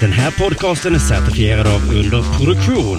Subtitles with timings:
[0.00, 2.98] Den här podcasten är certifierad av Underproduktion.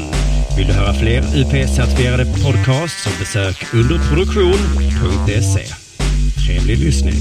[0.57, 5.65] Vill du höra fler UP-certifierade podcasts så besök underproduktion.se.
[6.45, 7.13] Trevlig lyssning.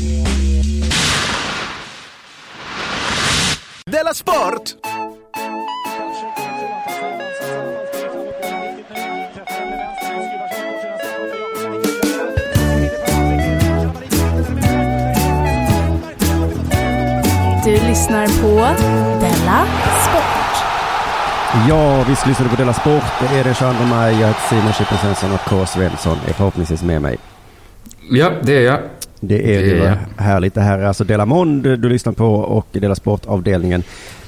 [3.91, 4.75] Della Sport!
[17.67, 18.57] Du lyssnar på
[19.21, 19.67] Della
[20.09, 20.65] Sport.
[21.69, 23.03] Ja, visst lyssnar du på Della Sport.
[23.21, 24.21] Det är den 22 maj.
[24.21, 25.67] Jag heter Simon Chippen Svensson och K.
[25.67, 27.17] Svensson är förhoppningsvis med mig.
[28.11, 28.79] Ja, det är jag.
[29.21, 30.55] Det är Det ju är härligt.
[30.55, 33.83] Det här är alltså Della Mond du lyssnar på och Della Sport-avdelningen.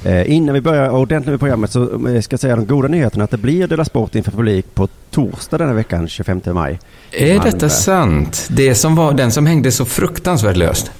[0.04, 3.24] Eh, innan vi börjar ordentligt med programmet så eh, ska jag säga de goda nyheterna
[3.24, 6.80] att det blir Della Sport inför publik på torsdag denna veckan, 25 maj.
[7.12, 8.48] Är detta sant?
[8.50, 10.90] Det som var den som hängde så fruktansvärt löst.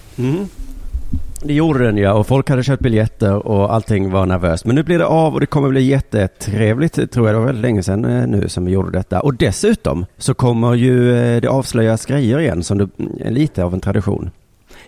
[1.43, 4.65] Det gjorde den ja och folk hade köpt biljetter och allting var nervöst.
[4.65, 7.35] Men nu blir det av och det kommer bli jättetrevligt tror jag.
[7.35, 9.21] Det var väldigt länge sedan eh, nu som vi gjorde detta.
[9.21, 12.89] Och dessutom så kommer ju eh, det avslöjas grejer igen som det
[13.21, 14.31] är lite av en tradition.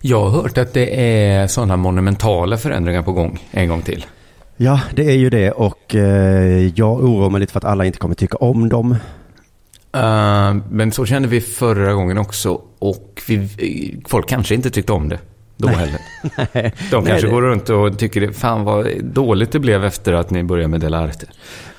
[0.00, 4.06] Jag har hört att det är sådana monumentala förändringar på gång en gång till.
[4.56, 7.98] Ja, det är ju det och eh, jag oroar mig lite för att alla inte
[7.98, 8.96] kommer tycka om dem.
[9.96, 15.08] Uh, men så kände vi förra gången också och vi, folk kanske inte tyckte om
[15.08, 15.18] det
[15.60, 16.00] då heller.
[16.52, 20.12] Nej, De kanske det- går runt och tycker det, fan vad dåligt det blev efter
[20.12, 21.26] att ni började med Delarte.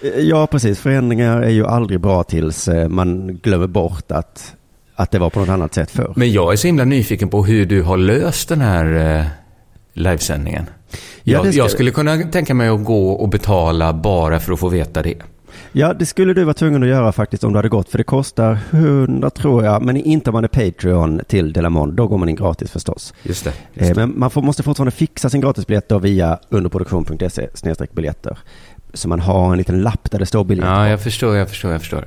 [0.02, 0.80] Eh, Ja, precis.
[0.80, 4.54] Förändringar är ju aldrig bra tills eh, man glömmer bort att,
[4.96, 6.14] att det var på något annat sätt förr.
[6.16, 9.26] Men jag är så himla nyfiken på hur du har löst den här eh,
[9.94, 10.66] livesändningen.
[11.24, 14.60] Ja, jag, ska- jag skulle kunna tänka mig att gå och betala bara för att
[14.60, 15.16] få veta det.
[15.74, 18.04] Ja, det skulle du vara tvungen att göra faktiskt om du hade gått, för det
[18.04, 22.30] kostar 100 tror jag, men inte om man är Patreon till Delamond, då går man
[22.30, 23.14] in gratis förstås.
[23.24, 23.54] Just det.
[23.74, 24.08] Just Eh, det.
[24.08, 27.48] Men man får, måste fortfarande fixa sin gratisbiljett då via underproduktion.se
[27.92, 28.38] biljetter.
[28.94, 30.72] Så man har en liten lapp där det står biljetter.
[30.72, 32.06] Ja, jag förstår, jag förstår, jag förstår.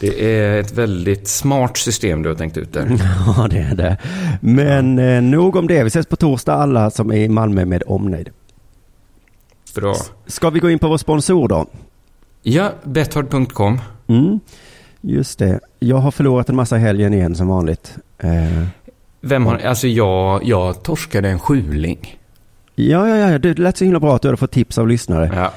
[0.00, 2.86] Det är ett väldigt smart system du har tänkt ut där.
[3.36, 3.96] Ja, det är det.
[4.40, 5.82] Men eh, nog om det.
[5.82, 8.30] Vi ses på torsdag alla som är i Malmö med omnejd.
[9.74, 9.94] Bra.
[10.26, 11.66] Ska vi gå in på vår sponsor då?
[12.42, 13.80] Ja, Betthard.com.
[14.06, 14.40] Mm,
[15.00, 15.60] just det.
[15.78, 17.96] Jag har förlorat en massa helgen igen som vanligt.
[18.18, 18.64] Eh,
[19.20, 22.16] Vem har, alltså jag, jag torskade en sjuling.
[22.74, 25.30] ja, ja, ja, det lät så himla bra att du hade fått tips av lyssnare.
[25.34, 25.52] Ja.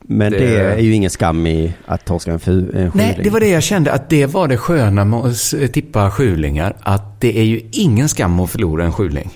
[0.00, 0.38] Men det...
[0.38, 3.24] det- är ju ingen skam i att torska en, fu, en Nej, skjuling.
[3.24, 6.76] det var det jag kände, att det var det sköna med att tippa sjulingar.
[6.80, 9.30] Att det är ju ingen skam att förlora en sjuling.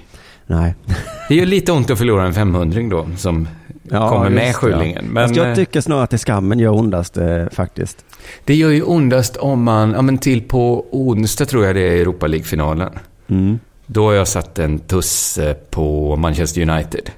[0.46, 0.74] Nej.
[1.30, 3.48] Det gör lite ont att förlora en 500 då, som
[3.88, 5.04] kommer just med det, sjulingen.
[5.04, 5.12] Ja.
[5.12, 8.04] Men Fast jag eh, tycker snarare att det skammen gör ondast eh, faktiskt.
[8.44, 12.00] det gör ju ondast om man, ja men till på onsdag tror jag det är
[12.00, 12.92] Europa League-finalen.
[13.28, 13.58] Mm.
[13.86, 17.10] Då har jag satt en tusse på Manchester United.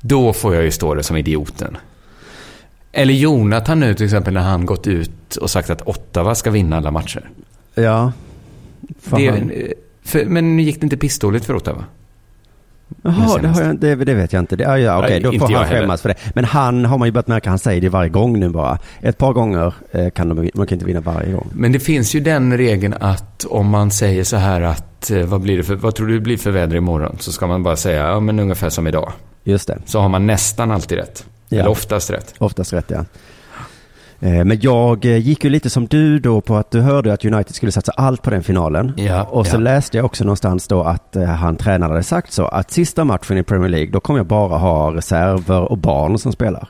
[0.00, 1.76] Då får jag ju stå där som idioten.
[2.92, 6.76] Eller Jonathan nu till exempel när han gått ut och sagt att Ottawa ska vinna
[6.76, 7.30] alla matcher.
[7.74, 8.12] Ja.
[9.16, 9.44] Det,
[10.02, 11.84] för, men gick det inte pissdåligt för Ottawa?
[13.02, 14.56] Jaha, det, har jag, det, det vet jag inte.
[14.56, 15.80] Det, ja, ja, okej, Nej, då får han heller.
[15.80, 16.14] skämmas för det.
[16.34, 18.78] Men han har man ju börjat märka, han säger det varje gång nu bara.
[19.00, 21.48] Ett par gånger eh, kan de, man kan inte vinna varje gång.
[21.52, 25.40] Men det finns ju den regeln att om man säger så här att eh, vad,
[25.40, 27.16] blir det för, vad tror du det blir för väder imorgon?
[27.20, 29.12] Så ska man bara säga ja men ungefär som idag.
[29.44, 31.26] Just det, Så har man nästan alltid rätt.
[31.48, 31.58] Ja.
[31.58, 32.34] Eller oftast rätt.
[32.38, 33.04] oftast rätt ja.
[34.24, 37.24] Eh, Men jag eh, gick ju lite som du då på att du hörde att
[37.24, 38.92] United skulle satsa allt på den finalen.
[38.96, 39.60] Ja, Och så ja.
[39.60, 43.38] läste jag också någonstans då att eh, han tränaren hade sagt så att sista matchen
[43.38, 46.68] i Premier League då kommer jag bara ha reserver och barn som spelar.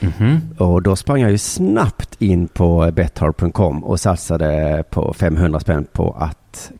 [0.00, 0.40] Mhm.
[0.58, 6.16] Och då sprang jag ju snabbt in på betthard.com och satsade på 500 spänn på
[6.18, 6.70] att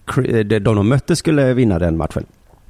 [0.44, 2.24] de de mötte skulle vinna den matchen.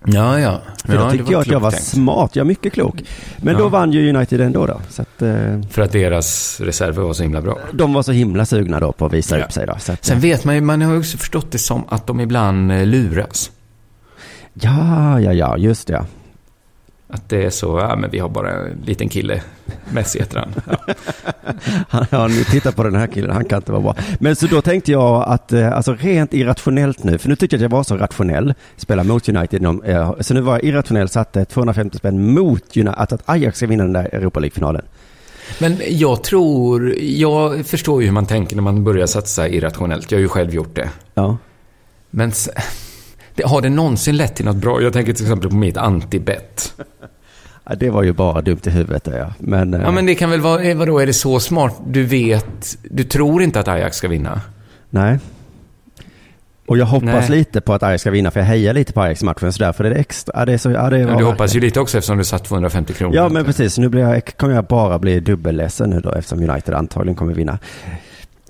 [0.05, 0.61] Ja, ja.
[0.85, 1.85] För ja då tyckte jag att jag var tänkt.
[1.85, 3.03] smart, jag är mycket klok.
[3.37, 3.59] Men Ja.
[3.61, 4.81] då vann ju United ändå då.
[4.91, 7.59] Så att, eh, För att deras reserver var så himla bra.
[7.73, 9.45] de var så himla sugna då på att visa Ja.
[9.45, 9.75] upp sig då.
[9.79, 12.21] Så att, Sen vet man ju, man har ju också förstått det som att de
[12.21, 13.51] ibland eh, luras.
[14.55, 16.05] ja, ja, ja, just det.
[17.13, 19.43] Att det är så, ja men vi har bara en liten kille.
[19.93, 20.55] Messi heter han.
[20.67, 20.95] Ja.
[21.89, 23.95] Han, ja, nu titta på den här killen, han kan inte vara bra.
[24.21, 27.59] Men så då tänkte jag att, eh, alltså rent irrationellt nu, för nu tyckte jag
[27.59, 31.45] att jag var så rationell, spela mot United, eh, så nu var jag irrationell, satte
[31.45, 34.83] 250 spänn mot United, att, att Ajax ska vinna den där Europa League-finalen.
[35.59, 40.11] Men jag tror, jag förstår ju hur man tänker när man börjar satsa irrationellt.
[40.11, 40.89] Jag har ju själv gjort det.
[41.15, 41.37] Ja.
[42.11, 42.33] Men
[43.35, 44.83] det, har det någonsin lett till något bra?
[44.83, 46.73] Jag tänker till exempel på mitt anti-bet.
[47.65, 49.33] Ja, det var ju bara dumt i huvudet det ja.
[49.39, 51.75] Men, eh, Ja, men det kan väl vara, eh, vadå, är det så smart?
[51.87, 54.41] Du vet, du tror inte att Ajax ska vinna.
[54.91, 55.19] nej.
[56.67, 57.39] Och jag hoppas Nej.
[57.39, 59.53] lite på att Ajax ska vinna, för jag hejar lite på Ajax i matchen.
[59.53, 60.33] Så därför är det extra.
[60.39, 62.45] Ja, det är så, ja, det var du hoppas ju lite också eftersom du satt
[62.45, 63.17] 250 kronor.
[63.17, 63.79] Ja, men precis.
[63.79, 67.59] Nu blir jag, kommer jag bara bli dubbelledsen nu då, eftersom United antagligen kommer vinna.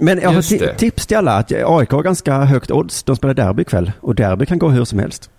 [0.00, 0.74] Men jag har ti- det.
[0.74, 3.02] tips till alla att AIK har ganska högt odds.
[3.02, 5.30] De spelar derby ikväll och derby kan gå hur som helst.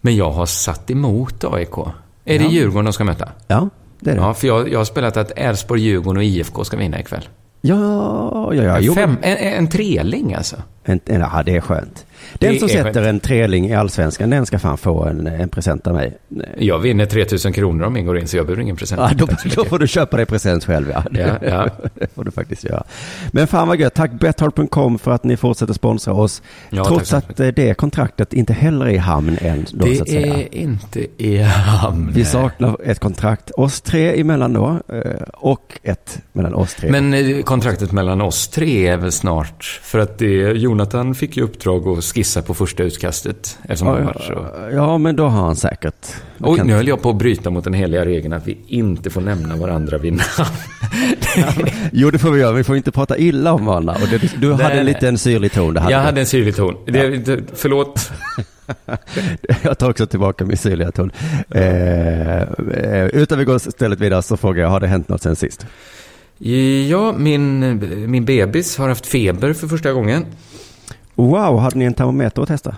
[0.00, 1.78] Men jag har satt emot AIK.
[2.24, 2.50] Är det Ja.
[2.50, 3.28] Djurgården de ska möta?
[3.46, 3.68] Ja,
[4.00, 4.20] det är det.
[4.20, 7.28] Ja, för jag, jag har spelat att Elfsborg, Djurgården och IFK ska vinna ikväll.
[7.60, 8.94] Ja, ja, ja.
[8.94, 10.56] Fem, en, en treling alltså.
[10.88, 12.04] En, en, ja, det är skönt.
[12.34, 13.06] Den Det som är sätter skönt.
[13.06, 16.18] en treling i allsvenskan, den ska fan få en, en present av mig.
[16.58, 19.00] Jag vinner 3000 kronor om jag går in, så jag behöver ingen present.
[19.00, 19.26] Ja, då,
[19.56, 21.02] då får du köpa dig present själv, ja.
[21.10, 21.68] Ja, ja.
[21.94, 22.84] Det får du faktiskt göra.
[23.32, 23.94] Men fan vad gött.
[23.94, 26.42] Tack Betthard.com för att ni fortsätter sponsra oss.
[26.70, 29.66] Ja, trots att eh, det kontraktet inte heller är i hamn än.
[29.72, 30.34] Då, så att Det säga.
[30.34, 32.10] är inte i hamn.
[32.14, 35.02] Vi saknar ett kontrakt oss tre emellan då eh,
[35.34, 36.90] och ett mellan oss tre.
[36.90, 39.80] Men eh, kontraktet mellan oss tre är väl snart?
[39.82, 43.58] För att det, Jonathan fick ju uppdrag att skissa på första utkastet.
[43.62, 44.46] Eftersom han ja, var så...
[44.76, 46.06] ja, men då har han säkert.
[46.38, 49.10] Oj, kan- nu höll jag på att bryta mot den heliga regeln att vi inte
[49.10, 50.50] får nämna varandra vid namn.
[51.92, 52.52] Jo, det får vi göra.
[52.52, 53.96] Vi får inte prata illa om varandra.
[54.02, 54.78] Och det, du hade nej.
[54.78, 55.74] en liten syrlig ton.
[55.74, 56.06] Det hade Jag du.
[56.06, 56.76] hade en syrlig ton.
[56.86, 58.10] Det, det, förlåt.
[59.62, 61.12] Jag tar också tillbaka min syrliga ton.
[61.50, 65.36] Eh, eh, utan vi går istället vidare så frågar jag, har det hänt något sen
[65.36, 65.66] sist?
[66.88, 67.60] Ja, min,
[68.10, 70.24] min bebis har haft feber för första gången.
[71.18, 72.76] Wow, hade ni en termometer att testa?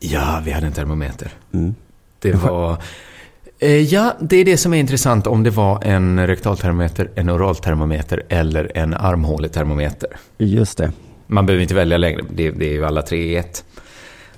[0.00, 1.32] Ja, vi hade en termometer.
[1.52, 1.74] Mm.
[2.18, 2.76] Det var...
[3.58, 8.22] Eh, Ja, det är det som är intressant om det var en rektaltermometer, en oraltermometer
[8.28, 10.08] eller en armhåletermometer.
[10.38, 10.92] Just det.
[11.26, 13.64] Man behöver inte välja längre, det, det är ju alla tre i ett.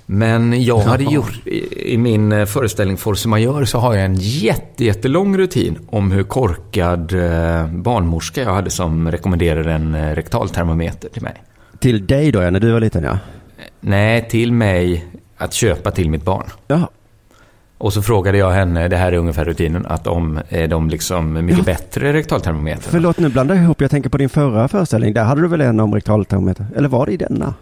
[0.05, 4.85] Men jag hade gjort, i, min eh, föreställning Force Majeure så har jag en jätte,
[4.85, 11.43] jättelång rutin om hur korkad eh, barnmorska jag hade som rekommenderade en rektaltermometer till mig.
[11.79, 13.17] Till dig då, när du var liten ja.
[13.81, 15.05] Nej, till mig
[15.37, 16.45] att köpa till mitt barn.
[16.67, 16.89] Ja,
[17.77, 21.33] Och så frågade jag henne, det här är ungefär rutinen, att om är de liksom
[21.33, 21.63] mycket Ja.
[21.63, 22.91] bättre rektaltermometrar.
[22.91, 23.81] förlåt nu blandar jag ihop.
[23.81, 25.13] Jag tänker på din förra föreställning.
[25.13, 26.65] Där hade du väl en om rektaltermometer?
[26.75, 27.53] Eller var det i denna?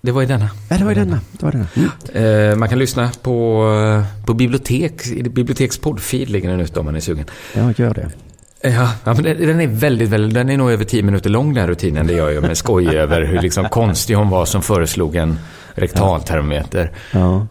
[0.00, 0.48] Det var i denna.
[0.70, 1.20] Ja, det var i denna.
[1.32, 1.66] Det var denna.
[2.14, 2.50] Mm.
[2.50, 3.64] Eh, man kan lyssna på,
[3.98, 7.24] eh, på bibliotek, i biblioteks poddfeed ligger den ute om man är sugen.
[7.54, 8.10] Ja, gör det.
[8.66, 11.60] Ja, ja men den, är väldigt, väldigt, den är nog över tio minuter lång den
[11.60, 12.06] här rutinen.
[12.06, 15.38] Det gör jag med skoj över hur liksom konstig hon var som föreslog en
[15.74, 16.90] rektaltermometer.
[17.12, 17.46] Ja.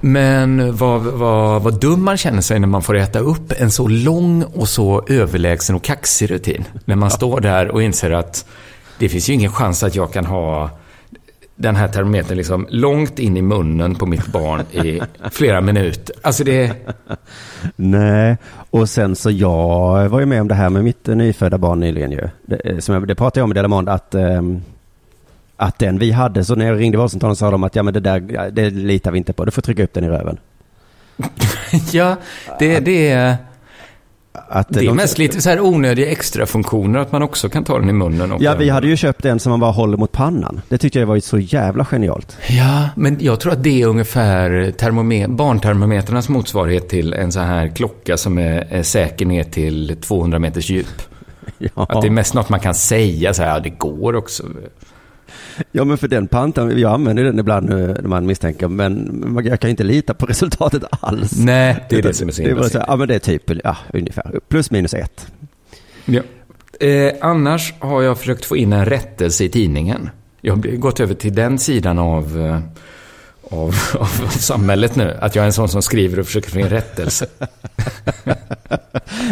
[0.00, 3.88] Men vad, vad, vad dum man känner sig när man får äta upp en så
[3.88, 6.64] lång och så överlägsen och kaxig rutin.
[6.84, 8.46] När man står där och inser att
[8.98, 10.70] det finns ju ingen chans att jag kan ha
[11.60, 16.16] den här termometern liksom långt in i munnen på mitt barn i flera minuter.
[16.22, 16.72] Alltså det...
[17.76, 18.36] Nej,
[18.70, 22.12] och sen så jag var ju med om det här med mitt nyfödda barn nyligen
[22.12, 22.28] ju.
[22.42, 24.62] Det, eh, som jag, det pratade jag om i Delamond att, ehm,
[25.56, 28.00] att den vi hade, så när jag ringde vårdcentralen sa de att ja men det
[28.00, 30.38] där, det litar vi inte på, du får trycka upp den i röven.
[31.92, 32.16] Ja,
[32.58, 33.36] det, det är...
[34.32, 37.64] Att, Det är de- mest lite så här onödiga extra funktioner att man också kan
[37.64, 38.36] ta den i munnen.
[38.40, 40.60] Ja, vi hade ju köpt en som man bara håller mot pannan.
[40.68, 42.36] Det tyckte jag var så jävla genialt.
[42.48, 47.68] Ja, men jag tror att det är ungefär termome- barntermometrarnas motsvarighet till en så här
[47.68, 50.86] klocka som är, är säker ner till 200 meters djup.
[51.58, 54.42] Ja, Att det är mest något man kan säga så här, ja det går också.
[55.72, 59.60] Ja men för den pantan, jag använder den ibland nu när man misstänker, men jag
[59.60, 61.38] kan inte lita på resultatet alls.
[61.38, 62.84] Nej, det är det Utan som är så det himla synd.
[62.88, 65.26] Ja, men det är typ, ja, ungefär, plus minus ett.
[66.04, 66.22] Ja.
[66.80, 70.10] Eh, annars har jag försökt få in en rättelse i tidningen.
[70.40, 72.60] Jag har gått över till den sidan av, eh,
[73.58, 75.16] av, av samhället nu.
[75.20, 77.26] Att jag är en sån som skriver och försöker få in rättelse.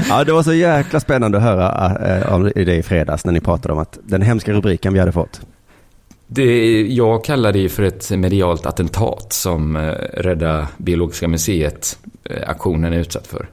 [0.09, 3.41] Ja, det var så jäkla spännande att höra äh, om det i fredags när ni
[3.41, 5.41] pratade om att den hemska rubriken vi hade fått.
[6.31, 9.83] Det, jag kallar det för ett medialt attentat som eh,
[10.15, 13.49] Rädda Biologiska museet-aktionen är utsatt för.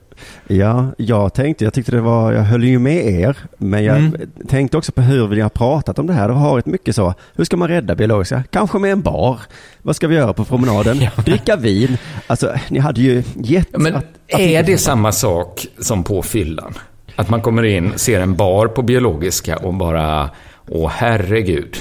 [0.47, 4.17] Ja, jag tänkte, jag tyckte det var, jag höll ju med er, men jag Mm.
[4.47, 6.27] tänkte också på hur vi har pratat om det här.
[6.27, 8.43] Det har varit mycket så, hur ska man rädda biologiska?
[8.49, 9.39] Kanske med en bar.
[9.81, 10.97] Vad ska vi göra på promenaden?
[11.01, 11.23] Ja.
[11.25, 11.97] Dricka vin.
[12.27, 13.67] Alltså, ni hade ju gett...
[13.71, 16.73] Ja, Men att- är det samma sak som på fyllan?
[17.15, 20.29] Att man kommer in, ser en bar på biologiska och bara,
[20.69, 21.77] åh herregud.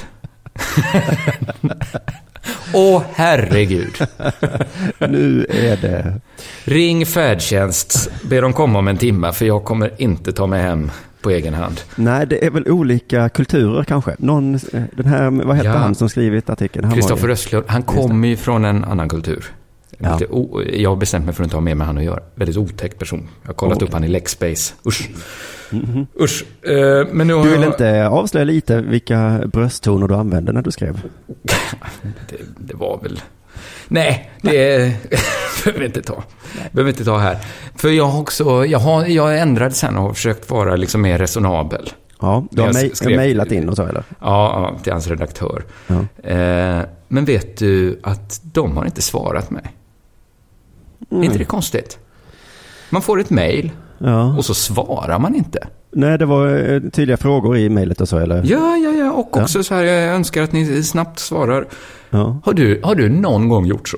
[2.73, 3.95] åh herregud.
[4.99, 6.21] Nu är det...
[6.63, 10.91] Ring färdtjänst, be dem komma om en timme för jag kommer inte ta mig hem
[11.21, 11.81] på egen hand.
[11.95, 14.15] Nej, det är väl olika kulturer kanske.
[14.19, 14.59] Någon, eh,
[14.93, 15.73] den här, vad hette Ja.
[15.77, 16.91] han som skrivit artikeln?
[16.91, 19.45] Kristoffer Östlund, han kommer ju från en annan kultur.
[19.97, 20.19] Ja.
[20.73, 22.19] Jag har bestämt mig för att inte ha med med han att göra.
[22.35, 23.27] Väldigt otäck person.
[23.41, 23.87] Jag har kollat Okej.
[23.87, 24.73] upp han i Lexbase.
[24.87, 25.09] Usch.
[26.21, 26.45] Usch.
[26.67, 27.71] Eh, men nu har Du vill jag...
[27.71, 31.01] inte avslöja lite vilka brösttoner du använde när du skrev?
[32.29, 33.21] Det, det var väl...
[33.87, 34.51] Nej, det
[35.63, 36.23] behöver vi inte ta.
[36.71, 37.37] behöver vi inte ta här.
[37.75, 38.65] För jag har också...
[38.65, 41.89] Jag har, jag ändrade sen och har försökt vara liksom mer resonabel.
[42.21, 44.03] Ja, du har mej- mejlat in och så eller?
[44.09, 45.63] Ja, ja till hans redaktör.
[45.87, 45.95] Ja.
[46.29, 49.63] Eh, men vet du att de har inte svarat mig?
[51.09, 51.99] Är inte det konstigt?
[52.89, 54.35] Man får ett mejl Ja.
[54.37, 55.67] och så svarar man inte.
[55.91, 58.43] Nej, det var eh, tydliga frågor i mejlet och så eller?
[58.45, 59.11] Ja, ja, ja.
[59.11, 61.67] Och också så här, jag önskar att ni snabbt svarar.
[62.09, 62.39] Ja.
[62.45, 63.97] Har du, har du någon gång gjort så?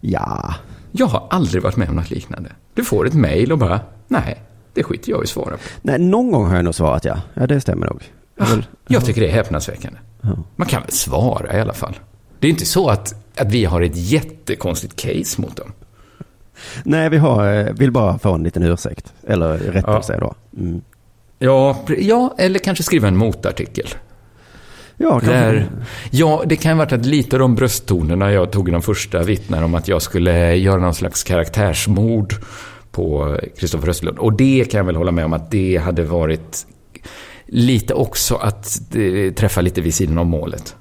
[0.00, 0.54] Ja.
[0.92, 2.50] Jag har aldrig varit med om något liknande.
[2.74, 4.42] Du får ett mejl och bara, nej,
[4.74, 5.58] det skiter jag i att svara på.
[5.82, 7.20] Nej, någon gång har jag nog svarat ja.
[7.34, 8.02] Ja, det stämmer nog.
[8.38, 9.98] Jag vill- Jag tycker det är häpnadsväckande.
[10.20, 10.28] Ja.
[10.56, 11.96] Man kan väl svara i alla fall.
[12.38, 15.72] Det är inte så att, att vi har ett jättekonstigt case mot dem.
[16.84, 19.12] Nej, vi har, eh, vill bara få en liten ursäkt.
[19.26, 20.34] Eller rättelse då.
[20.56, 20.80] Mm.
[21.38, 23.88] Ja, ja, eller kanske skriva en motartikel.
[24.96, 25.30] Ja, kanske.
[25.30, 25.68] Där,
[26.10, 29.22] ja, det kan ha varit att lite av de brösttonerna jag tog i de första
[29.22, 32.34] vittnar om att jag skulle göra någon slags karaktärsmord
[32.90, 34.18] på Kristoffer Östlund.
[34.18, 36.66] Och det kan jag väl hålla med om att det hade varit
[37.46, 38.80] lite också att
[39.36, 40.76] träffa lite vid sidan om målet.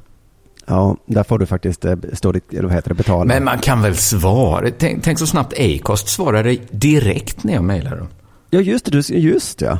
[0.69, 3.25] Ja, där får du faktiskt eh, stå ditt, eller vad heter det, betala.
[3.25, 4.69] Men man kan väl svara?
[4.77, 8.07] Tänk, tänk så snabbt Acast svarade direkt när jag mejlade dem.
[8.49, 9.09] Ja, just det.
[9.09, 9.79] Just ja.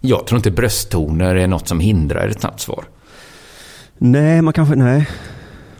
[0.00, 2.84] Jag tror inte brösttoner är något som hindrar ett snabbt svar.
[3.98, 5.08] Nej, man kanske, nej.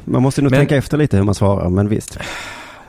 [0.04, 2.18] Man måste nog Men- tänka efter lite hur man svarar, men visst.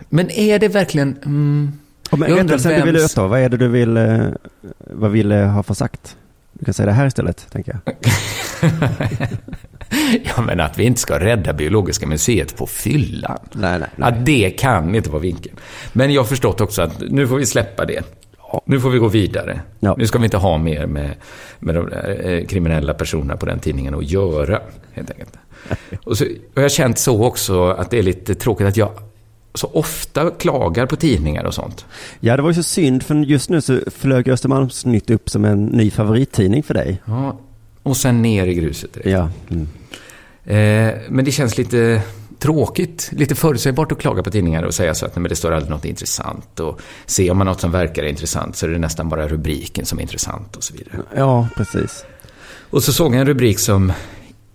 [0.10, 1.18] Men är det verkligen...
[1.25, 1.72] Mm,
[2.12, 4.20] Och men Jag undrar rättelsen du vill vems- öta, vad är det du vill, eh,
[4.79, 6.18] vad vill eh, ha för sagt?
[6.53, 7.96] Du kan säga det här istället, tänker jag.
[10.24, 13.39] ja, men att vi inte ska rädda Biologiska museet på fyllan.
[13.51, 15.55] Nej, nej, Att det kan inte vara vinkeln.
[15.93, 18.03] Men jag har förstått också att nu får vi släppa det.
[18.65, 19.62] Nu får vi gå vidare.
[19.79, 19.96] Ja.
[19.98, 21.15] Nu ska vi inte ha mer med,
[21.60, 24.60] med de där, eh, kriminella personerna på den tidningen att göra,
[24.93, 25.38] helt enkelt.
[26.03, 28.89] Och, så, och jag har känt så också att det är lite tråkigt att jag
[29.53, 31.86] så ofta klagar på tidningar och sånt.
[32.19, 35.65] Ja, det var ju så synd, för just nu så flög Östermalmsnytt upp som en
[35.65, 37.01] ny favorittidning för dig.
[37.05, 37.39] Ja,
[37.89, 39.10] och sen ner i gruset direkt.
[39.10, 39.29] Ja.
[39.50, 39.67] Mm.
[40.43, 42.01] Eh, men det känns lite
[42.39, 45.51] tråkigt, lite förutsägbart att klaga på tidningar och säga så att nej, men det står
[45.51, 46.60] aldrig något intressant.
[46.60, 49.98] Och se om man något som verkar intressant så är det nästan bara rubriken som
[50.00, 51.01] är intressant och så vidare.
[51.15, 52.05] Ja, precis.
[52.69, 53.93] Och så såg jag en rubrik som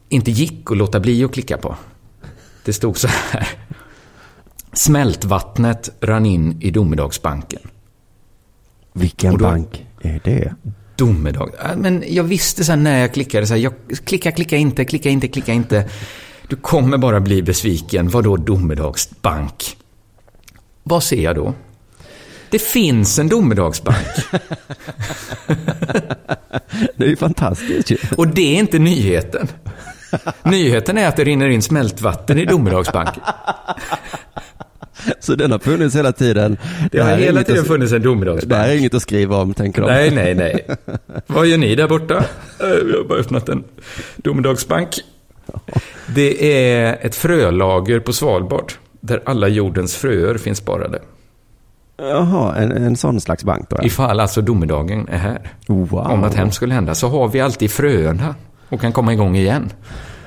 [0.08, 1.76] inte gick att låta bli att klicka på.
[2.64, 3.48] Det stod så här.
[4.72, 7.60] Smältvattnet rann in i Domedagsbanken.
[8.92, 10.54] Vilken då- bank är det?
[10.96, 11.50] Domedag.
[11.58, 13.72] Ja, Men jag visste sen när jag klickade så här, jag
[14.04, 15.88] klicka, klicka inte, klicka inte, klicka inte.
[16.48, 18.08] Du kommer bara bli besviken.
[18.08, 19.76] Vadå domedagsbank?
[20.82, 21.54] Vad ser jag då?
[22.50, 24.06] Det finns en domedagsbank.
[26.96, 27.96] Det är ju fantastiskt ju.
[28.16, 29.48] Och det är inte nyheten.
[30.42, 33.22] Nyheten är att det rinner in smältvatten i domedagsbanken.
[35.20, 36.56] Så den har funnits hela tiden.
[36.92, 38.72] Det har här är hela tiden att- funnits en Det här är domedagsbank.
[38.78, 39.86] inget att skriva om, tänker de.
[39.86, 40.66] Nej, nej, nej.
[41.26, 42.14] Vad gör ni där borta?
[42.60, 43.64] Eh, Vi har bara öppnat en
[44.16, 44.88] domedagsbank.
[46.14, 48.72] Det är ett frölager på Svalbard.
[49.00, 50.98] Där alla jordens fröer finns sparade.
[51.96, 53.76] Jaha, en, en sån slags bank då?
[53.80, 53.84] ja.
[53.86, 55.50] Ifall alltså domedagen är här.
[55.66, 55.94] Wow.
[55.98, 58.34] Om något hemskt skulle hända så har vi alltid fröerna.
[58.68, 59.70] Och kan komma igång igen.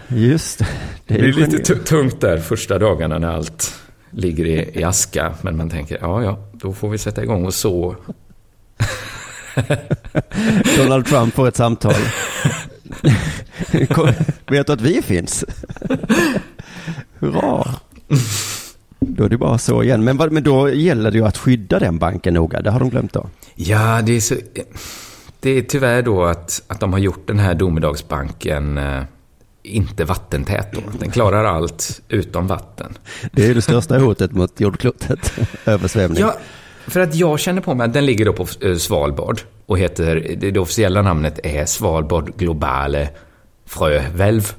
[0.07, 0.65] Just det.
[1.07, 3.73] Det Det är är ju lite tungt där första dagarna när allt
[4.11, 5.33] ligger i, i aska.
[5.41, 7.95] Men man tänker, ja, ja, då får vi sätta igång och så.
[10.77, 11.93] Donald Trump får ett samtal.
[14.47, 15.45] Vet du att vi finns?
[17.19, 17.67] Hurra.
[18.99, 20.03] Då är det bara så igen.
[20.03, 22.61] Men, men då gäller det ju att skydda den banken noga.
[22.61, 23.29] Det har de glömt då.
[23.55, 24.35] Ja, det är så...
[25.39, 29.03] Det är tyvärr då att, att de har gjort den här domedagsbanken eh,
[29.67, 30.81] inte vattentät då.
[30.99, 32.97] Den klarar allt utom vatten.
[33.31, 35.33] Det är det största hotet mot jordklotet.
[35.65, 36.21] Översvämning.
[36.21, 36.35] Ja,
[36.87, 40.35] för att jag känner på mig att den ligger då på eh, Svalbard och heter,
[40.37, 43.09] det, officiella namnet är Svalbard Globale
[43.65, 44.53] Frövälv.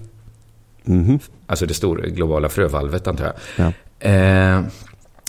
[0.84, 1.18] Mhm.
[1.46, 3.34] Alltså det stora globala frövalvet antar jag.
[3.56, 4.08] Ja.
[4.10, 4.62] Eh,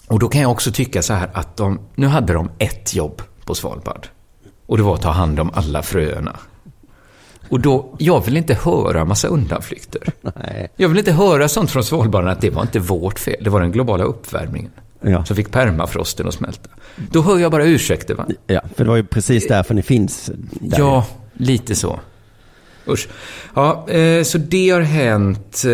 [0.07, 3.21] och då kan jag också tycka så här att de, nu hade de ett jobb
[3.45, 4.07] på Svalbard.
[4.65, 6.39] Och det var att ta hand om alla fröerna.
[7.49, 10.01] Och då, jag vill inte höra massa undanflykter.
[10.35, 10.69] Nej.
[10.75, 13.61] Jag vill inte höra sånt från Svalbard att det var inte vårt fel, det var
[13.61, 14.71] den globala uppvärmningen.
[15.01, 15.25] Ja.
[15.25, 16.69] Som fick permafrosten att smälta.
[17.11, 18.25] Då hör jag bara ursäkter va?
[18.47, 20.31] ja, för det var ju precis därför ni finns.
[20.51, 20.79] Där.
[20.79, 21.99] Ja, lite så.
[22.87, 23.07] Usch.
[23.55, 25.61] Ja, eh, så det har hänt.
[25.65, 25.69] Eh,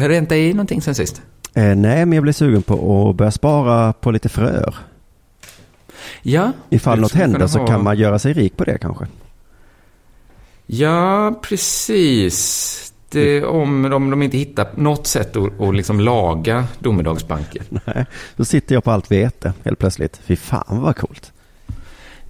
[0.00, 1.22] har det hänt dig någonting sen sist?
[1.54, 4.74] Eh, nej, men jag blir sugen på att börja spara på lite fröer.
[6.22, 6.52] Ja.
[6.70, 9.06] Ifall något händer kunna så ha- kan man göra sig rik på det kanske.
[10.72, 12.76] Ja, precis.
[13.08, 17.62] Det, om, om de inte hittar något sätt att, att liksom laga domedagsbanker.
[17.68, 20.20] Nej, då sitter jag på allt vete helt plötsligt.
[20.24, 21.32] Fy fan vad coolt.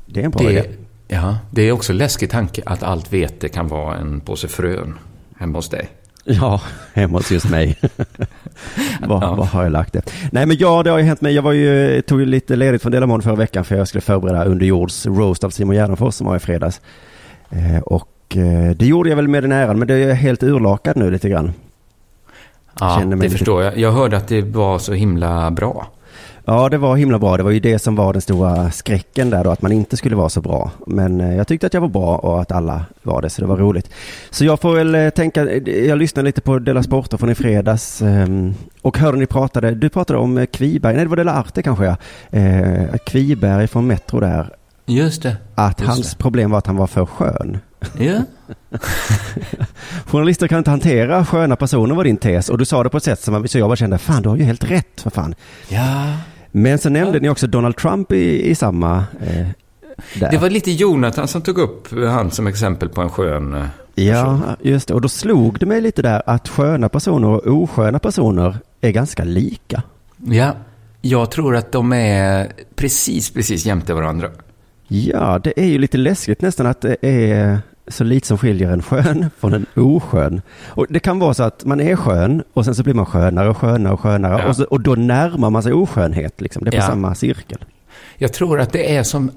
[0.07, 0.63] Det är en bra idé.
[1.09, 4.49] Det, ja, det är också en läskig tanke att allt vete kan vara en påse
[4.49, 4.99] frön
[5.39, 5.89] hemma hos dig.
[6.25, 6.61] Ja,
[6.95, 7.79] hemma hos just mig.
[9.07, 9.45] Var, Ja.
[9.53, 10.03] har jag lagt det?
[10.33, 11.35] Nej men ja, det har ju hänt mig.
[11.35, 14.45] Jag var ju, tog ju lite ledigt från Delamon förra veckan för jag skulle förbereda
[14.45, 16.81] underjords roast av Simon Gärdenfors som var i fredags.
[17.51, 20.97] Eh, och eh, det gjorde jag väl med den äran, men det är helt urlakad
[20.97, 21.53] nu lite grann.
[22.81, 23.79] Ja, Känner det lite- förstår jag.
[23.79, 25.87] Jag hörde att det var så himla bra.
[26.45, 27.37] Ja, det var himla bra.
[27.37, 30.17] Det var ju det som var den stora skräcken där då, att man inte skulle
[30.17, 30.71] vara så bra.
[30.87, 33.47] Men eh, jag tyckte att jag var bra och att alla var det, så det
[33.47, 33.91] var roligt.
[34.31, 38.03] Så jag får väl eh, tänka, jag lyssnade lite på Della Sporta från i fredags
[38.03, 41.85] ehm, och hörde ni pratade, du pratade om Kviberg, nej det var Della Arte kanske
[41.85, 41.97] ja.
[43.07, 44.51] Kviberg från Metro där,
[44.87, 45.37] Just det.
[45.55, 47.59] att Just hans problem var att han var för skön.
[47.99, 48.23] Ja.
[50.07, 53.05] Journalister kan inte hantera sköna personer var din tes och du sa det på ett
[53.05, 55.35] sätt som så jag bara kände, fan du har ju helt rätt, för fan.
[55.69, 56.17] ja.
[56.53, 59.05] Men så nämnde ni också Donald Trump i, i samma...
[59.21, 59.47] Eh.
[60.31, 63.55] Det var lite Jonathan som tog upp han som exempel på en skön...
[63.55, 64.95] eh, Ja, just det.
[64.95, 69.25] Och då slog det mig lite där att sköna personer och osköna personer är ganska
[69.25, 69.83] lika.
[70.27, 70.53] Ja.
[71.01, 74.29] Jag tror att de är precis, precis jämte varandra.
[74.93, 78.83] Ja, det är ju lite läskigt nästan att det är så lite som skiljer en
[78.83, 80.43] skön från en oskön.
[80.69, 83.49] Och det kan vara så att man är skön och sen så blir man skönare
[83.49, 84.49] och skönare och skönare Ja.
[84.49, 86.41] och, så, och då närmar man sig oskönhet.
[86.41, 86.65] Liksom.
[86.65, 86.83] Det är på Ja.
[86.87, 87.59] samma cirkel.
[88.19, 89.31] Jag tror att det är som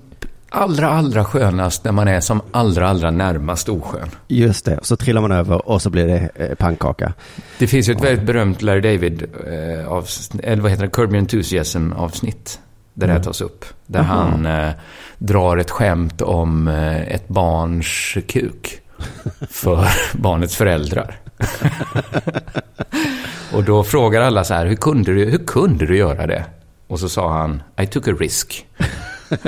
[0.49, 4.09] allra, allra skönast när man är som allra, allra närmast oskön.
[4.27, 7.13] Just det, så trillar man över och så blir det eh, pannkaka.
[7.59, 11.09] Det finns ju ett väldigt berömt Larry David, eh, avs- eller vad heter det, Curb
[11.11, 12.59] Your Enthusiasm avsnitt.
[12.93, 13.65] Där det här tas upp.
[13.85, 14.05] Där Jaha.
[14.05, 14.71] han eh,
[15.17, 18.79] drar ett skämt om eh, ett barns kuk.
[19.49, 21.15] För barnets föräldrar.
[23.53, 26.45] och då frågar alla så här, hur kunde, du, hur kunde du göra det?
[26.87, 28.65] Och så sa han, I took a risk.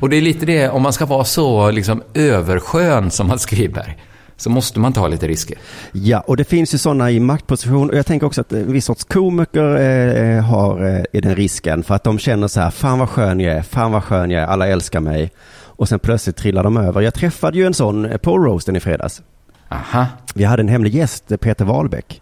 [0.00, 3.98] och det är lite det, om man ska vara så liksom överskön som Mats Skriberg,
[4.36, 5.58] så måste man ta lite risker.
[5.92, 8.84] Ja, och det finns ju sådana i maktposition och jag tänker också att en viss
[8.84, 12.98] sorts komiker eh, har eh, i den risken för att de känner så här, fan
[12.98, 15.30] vad skön jag är, fan vad skön jag är, alla älskar mig.
[15.76, 17.00] Och sen plötsligt trillar de över.
[17.00, 19.22] Jag träffade ju en sån eh, på roasten i fredags.
[19.68, 20.06] Aha.
[20.34, 22.20] Vi hade en hemlig gäst, eh, Peter Wahlbeck,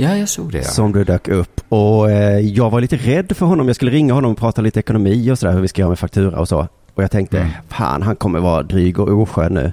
[0.00, 0.58] Ja, jag såg det.
[0.58, 0.64] Ja.
[0.64, 1.60] som du dök upp.
[1.68, 3.66] Och eh, jag var lite rädd för honom.
[3.66, 5.98] Jag skulle ringa honom och prata lite ekonomi och sådär, hur vi ska göra med
[5.98, 6.68] faktura och så.
[6.94, 7.50] Och jag tänkte, Mm.
[7.68, 9.72] fan han kommer vara dryg och oskön nu.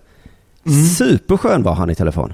[0.65, 0.83] Mm.
[0.85, 2.33] Superskön var han i telefon.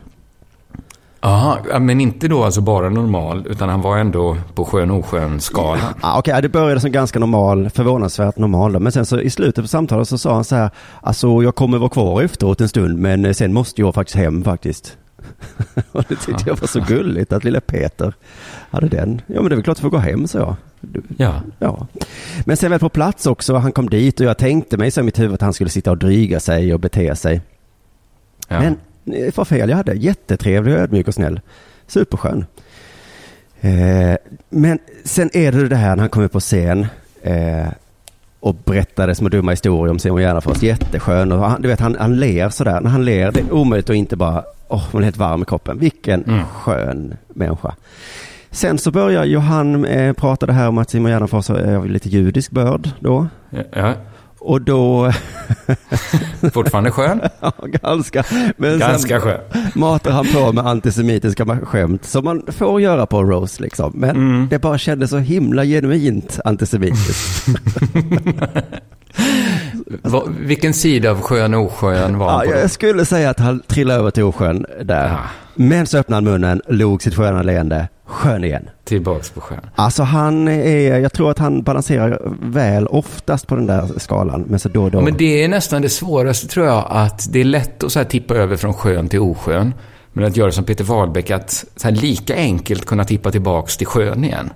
[1.24, 5.42] Aha, ja, men inte då alltså bara normal, utan han var ändå på skön oskön
[5.42, 5.94] skalan.
[6.02, 8.74] Ah, Okej, det började som ganska normal, förvånansvärt normal.
[8.74, 8.80] då.
[8.80, 10.70] Men sen så i slutet på samtalet så sa han så här,
[11.02, 14.44] alltså jag kommer vara kvar efteråt en stund, men eh, sen måste jag faktiskt hem
[14.44, 14.98] faktiskt.
[15.92, 18.14] Och det tyckte jag var så gulligt att lilla Peter
[18.72, 19.22] hade den.
[19.28, 20.56] Ja men det är väl klart att får gå hem, så jag.
[21.18, 21.42] Ja.
[21.60, 21.88] Ja.
[22.46, 25.04] Men sen väl på plats också, han kom dit och jag tänkte mig så i
[25.04, 27.42] mitt huvud att han skulle sitta och dryga sig och bete sig.
[28.52, 28.60] Ja.
[28.60, 28.78] Men
[29.16, 29.94] eh, vad fel jag hade.
[29.94, 31.40] Jättetrevlig, ödmjuk och snäll.
[31.88, 32.46] Superskön.
[33.62, 34.16] Eh,
[34.50, 36.86] men sen är det det här när han kommer på scen
[37.22, 37.68] eh,
[38.40, 40.64] och berättade små dumma historier om Simon Gärdenfors.
[40.64, 41.32] Jätteskön.
[41.32, 42.82] Och han, du vet, han, han ler sådär.
[42.82, 45.46] När han ler, det är omöjligt att inte bara, åh, man blir helt varm i
[45.46, 45.80] kroppen.
[45.80, 46.46] Vilken Mm.
[46.46, 47.76] skön människa.
[48.52, 51.88] Sen så börjar ju han eh, prata det här om att Simon Gärdenfors är av
[51.90, 53.28] lite judisk börd då.
[53.50, 53.94] ja, ja.
[54.44, 55.12] Och då,
[56.54, 57.22] Fortfarande skön?
[57.40, 58.24] ja, ganska.
[58.58, 59.40] Men Ganska skön.
[59.76, 63.92] matar han på med antisemitiska skämt som man får göra på roast liksom.
[63.96, 64.48] Men Mm.
[64.50, 67.48] det bara kändes så himla genuint antisemitiskt.
[70.04, 72.58] Va, vilken sida av skön och oskön var han ja, på?
[72.60, 75.08] jag skulle säga att han trillade över till oskön där.
[75.08, 75.18] Ja.
[75.56, 78.70] Men så öppnade han munnen, log sitt sköna leende, skön igen.
[78.84, 79.60] Tillbaks på skön.
[79.76, 84.46] Alltså han är, jag tror att han balanserar väl oftast på den där skalan.
[84.48, 84.98] Men så då och då.
[84.98, 88.04] Ja, men det är nästan det svåraste tror jag, att det är lätt att så
[88.04, 89.74] tippa över från skön till oskön.
[90.14, 94.50] Men att göra som Peter Wahlbeck, att lika enkelt kunna tippa tillbaks till skön igen.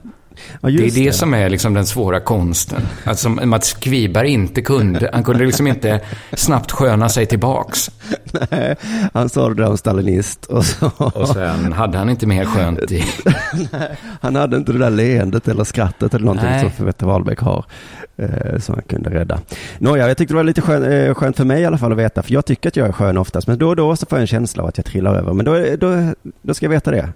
[0.62, 2.82] Ja, Det är just det som är liksom den svåra konsten.
[3.04, 5.10] Att som Mats Kviberg inte kunde.
[5.13, 6.02] Han kunde liksom inte
[6.34, 7.91] snabbt sköna sig tillbaks.
[8.52, 8.76] Nej,
[9.13, 10.91] han sa det där om stalinist och så.
[10.98, 13.06] Och sen hade han inte mer skönt i...
[14.21, 16.71] Han hade inte det där leendet eller skrattet eller någonting Nej.
[16.78, 17.65] som Peter Wahlbeck har.
[18.17, 19.39] Eh, som han kunde rädda.
[19.78, 21.98] Nåja, jag tyckte det var lite skön, eh, skönt för mig i alla fall att
[21.98, 22.24] veta.
[22.24, 23.48] För jag tycker att jag är skön oftast.
[23.48, 25.34] Men då och då så får jag en känsla av att jag trillar över.
[25.34, 27.10] Men då, då, då ska jag veta det.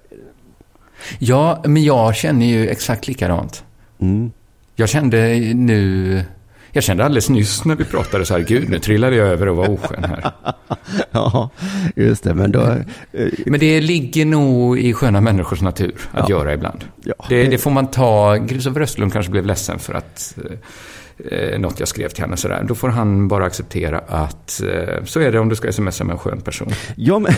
[1.19, 3.63] Ja, men jag känner ju exakt likadant.
[4.01, 4.31] Mm.
[4.75, 6.23] Jag kände nu...
[6.71, 9.55] Jag kände alldeles nyss när vi pratade så här, gud, nu trillade jag över och
[9.57, 10.31] var oskön här.
[11.11, 11.49] Ja,
[11.95, 12.33] just det.
[12.33, 12.61] Men då...
[12.61, 16.35] eh, Men det ligger nog i sköna människors natur att Ja.
[16.39, 16.83] göra ibland.
[17.03, 18.47] Ja, Det, det- får man ta.
[18.47, 20.37] Christopher Östlund kanske blev ledsen för att
[21.31, 22.63] eh, något jag skrev till henne sådär.
[22.67, 26.13] Då får han bara acceptera att eh, så är det om du ska smsa med
[26.13, 26.69] en skön person.
[26.95, 27.33] Ja, men...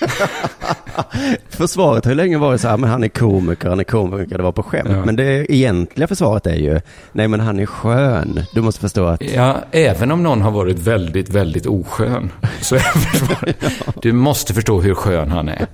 [1.48, 4.42] försvaret har ju länge varit så här, men han är komiker, han är komiker, det
[4.42, 4.88] var på skämt.
[4.90, 5.04] Ja.
[5.04, 6.80] Men det egentliga försvaret är ju,
[7.12, 8.40] nej men han är skön.
[8.54, 12.32] Du måste förstå att, Ja, även om någon har varit väldigt, väldigt oskön.
[12.60, 13.56] Så är försvaret.
[14.02, 15.66] Du måste förstå hur skön han är.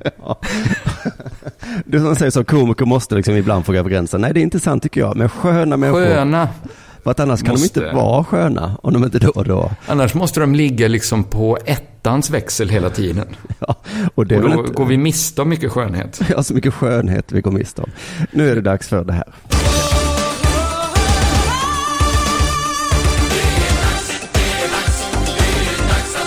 [1.84, 4.20] du som säger så, komiker måste liksom ibland få gå över gränsen.
[4.20, 6.04] Nej, det är inte sant tycker jag, men sköna människor.
[6.04, 6.48] Sköna.
[7.04, 7.80] För att annars kan Måste.
[7.80, 9.70] de inte vara sköna, om de inte då och då.
[9.86, 13.26] Annars måste de ligga liksom på ettans växel hela tiden.
[13.58, 13.76] Ja,
[14.14, 14.72] och det Och då inte...
[14.72, 16.20] går vi miste om mycket skönhet.
[16.28, 17.90] Ja, så mycket skönhet vi går miste om.
[18.32, 19.24] Nu är det dags för det här.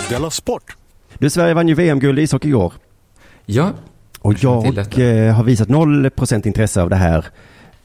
[0.10, 0.76] Della Sport!
[1.20, 2.74] Du, Sverige vann ju VM-guld i ishockey igår.
[3.46, 3.72] Ja,
[4.20, 7.26] Och jag eh, har visat 0% intresse av det här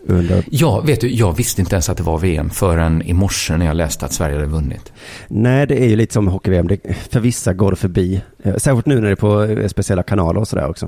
[0.06, 0.44] under...
[0.50, 3.66] Ja, vet du, jag visste inte ens att det var VM förrän i morse när
[3.66, 4.92] jag läste att Sverige hade vunnit.
[5.28, 6.68] Nej, det är ju lite som hockey-VM.
[7.10, 8.20] För vissa går det förbi.
[8.42, 10.86] Eh, Särskilt nu när det är på eh, speciella kanaler och sådär också.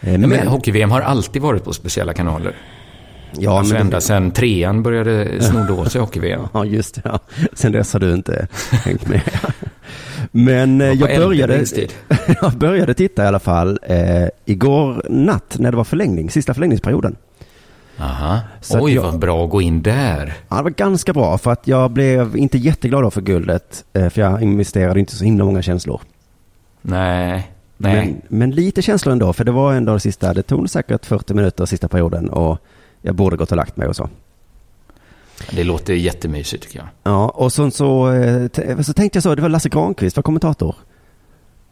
[0.00, 2.56] Eh, Men, men hockey-VM har alltid varit på speciella kanaler.
[3.38, 6.40] ja, alltså men ända sedan trean började snodda åt sig hockey-VM.
[6.52, 7.02] Ja, just det.
[7.04, 7.18] Ja.
[7.52, 8.48] Sen dess har du inte
[8.84, 9.20] hängt med.
[10.30, 11.64] Men jag på började,
[12.42, 17.16] jag började titta i alla fall eh, igår natt när det var förlängning, sista förlängningsperioden.
[17.98, 18.40] Aha.
[18.60, 20.34] Så Oj, jag- vad bra att gå in där.
[20.48, 23.84] Ja, det var ganska bra för att jag blev inte jätteglad för guldet.
[23.92, 26.00] Eh, för jag investerade inte så himla många känslor.
[26.82, 27.94] Nej, nej.
[28.06, 31.34] Men, men lite känslor ändå, för det var ändå det sista, det tog säkert 40
[31.34, 32.58] minuter sista perioden och
[33.02, 34.08] jag borde gått och lagt mig och så.
[35.50, 36.86] Det låter jättemysigt tycker jag.
[37.02, 40.74] Ja, och så, så, eh, så tänkte jag så, det var Lasse Granqvist var kommentator.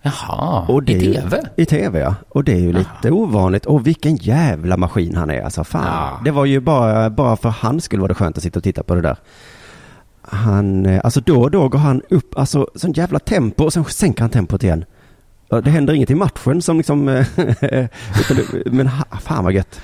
[0.03, 1.43] Jaha, Och det i ju- tv?
[1.57, 2.15] I tv, ja.
[2.29, 3.67] Och det är ju lite ovanligt.
[3.67, 5.43] Och vilken jävla maskin han är.
[5.43, 5.85] Alltså fan.
[5.87, 6.21] Ja.
[6.25, 8.83] Det var ju bara, bara för hans skull var det skönt att sitta och titta
[8.83, 9.17] på det där.
[10.23, 13.85] Han, eh, alltså då och då går han upp, alltså sån jävla tempo och sen
[13.85, 14.85] sänker han tempot igen.
[15.65, 17.09] Det händer inget i matchen som liksom,
[17.61, 17.87] eh,
[18.67, 19.81] men fan vad gött.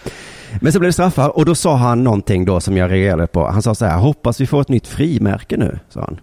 [0.60, 3.48] Men så blev det straffar och då sa han någonting då som jag reagerade på.
[3.48, 6.20] Han sa så här, hoppas vi får ett nytt frimärke nu, sa han.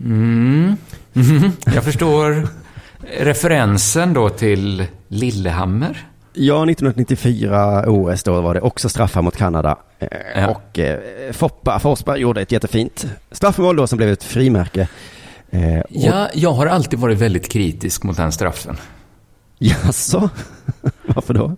[0.00, 0.76] Mm.
[1.74, 2.48] Jag förstår
[3.18, 6.06] referensen då till Lillehammer.
[6.32, 9.76] Ja, 1994 OS då var det också straffar mot Kanada.
[9.98, 10.48] Eh, Ja.
[10.48, 10.98] Och eh,
[11.32, 14.88] Foppa Forsberg gjorde ett jättefint straffmål då som blev ett frimärke.
[15.50, 18.76] Eh, och, Ja, jag har alltid varit väldigt kritisk mot den straffen.
[19.58, 20.30] Jaså?
[21.06, 21.56] Varför då?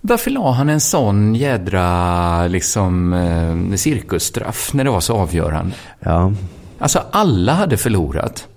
[0.00, 5.74] Varför la han en sån jädra liksom cirkusstraff när det var så avgörande?
[6.00, 6.32] Ja,
[6.78, 8.48] Alltså alla hade förlorat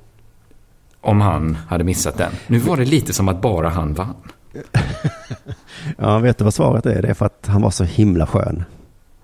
[1.02, 2.32] om han hade missat den.
[2.48, 4.16] Nu var det lite som att bara han vann.
[5.98, 7.02] ja vet du vad svaret är?
[7.02, 8.64] Det är för att han var så himla skön.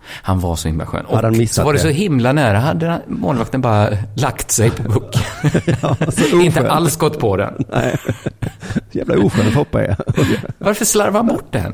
[0.07, 1.05] Han var så himla skön.
[1.05, 2.59] Och Hade han missat så var det så himla nära.
[2.59, 5.21] Hade målvakten bara lagt sig på pucken.
[5.81, 5.97] Ja,
[6.41, 7.65] Inte alls gått på den.
[7.71, 7.97] Nej.
[8.91, 9.97] Jävla oskön Foppa är.
[10.57, 11.73] Varför slarvar han bort den?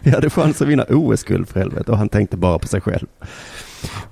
[0.00, 3.06] Vi hade chans att vinna OS-guld för helvete och han tänkte bara på sig själv.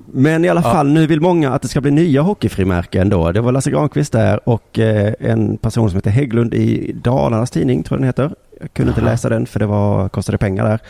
[0.06, 3.32] Men i alla fall, nu vill många att det ska bli nya hockeyfrimärken då.
[3.32, 7.82] Det var Lasse Granqvist där och eh, en person som heter Hägglund i Dalarnas tidning,
[7.82, 8.34] tror jag den heter.
[8.60, 9.10] Jag kunde inte Aha.
[9.10, 10.80] läsa den för det var, kostade pengar där.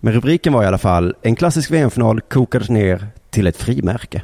[0.00, 4.22] Men rubriken var i alla fall, en klassisk VM-final kokades ner till ett frimärke.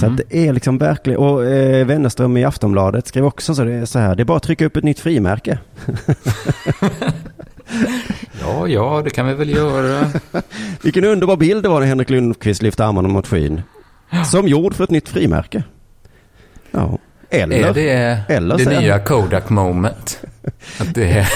[0.00, 3.72] Så att det är liksom verkligen, och eh, Wennerström i Aftonbladet skrev också så det
[3.72, 5.58] är så här, det är bara att trycka upp ett nytt frimärke.
[8.50, 10.06] Ja, ja, det kan vi väl göra.
[10.82, 13.62] Vilken underbar bild det var när Henrik Lundqvist lyfte armarna mot skyn.
[14.30, 15.62] Som gjord för ett nytt frimärke.
[16.70, 16.98] Ja.
[17.32, 20.20] Eller, Är det Eller det sen- nya Kodak moment?
[20.80, 21.28] Att det är...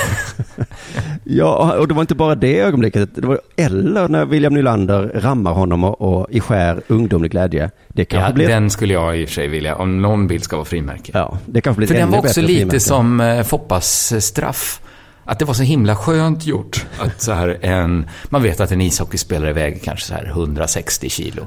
[1.25, 3.09] ja, och det var inte bara det ögonblicket.
[3.15, 7.71] Det var eller när William Nylander rammar honom och, och i skär ungdomlig glädje.
[7.89, 8.49] Det kanske Ja, blir...
[8.49, 11.11] den skulle jag i och för sig vilja, om någon bild ska vara frimärke.
[11.15, 12.81] Ja, det kanske blir För den var också lite frimärke.
[12.81, 14.81] som eh, Foppas eh, straff.
[15.25, 16.87] Att det var så himla skönt gjort.
[16.99, 21.47] Att så här en, man vet att en ishockeyspelare väger kanske så här 160 kilo.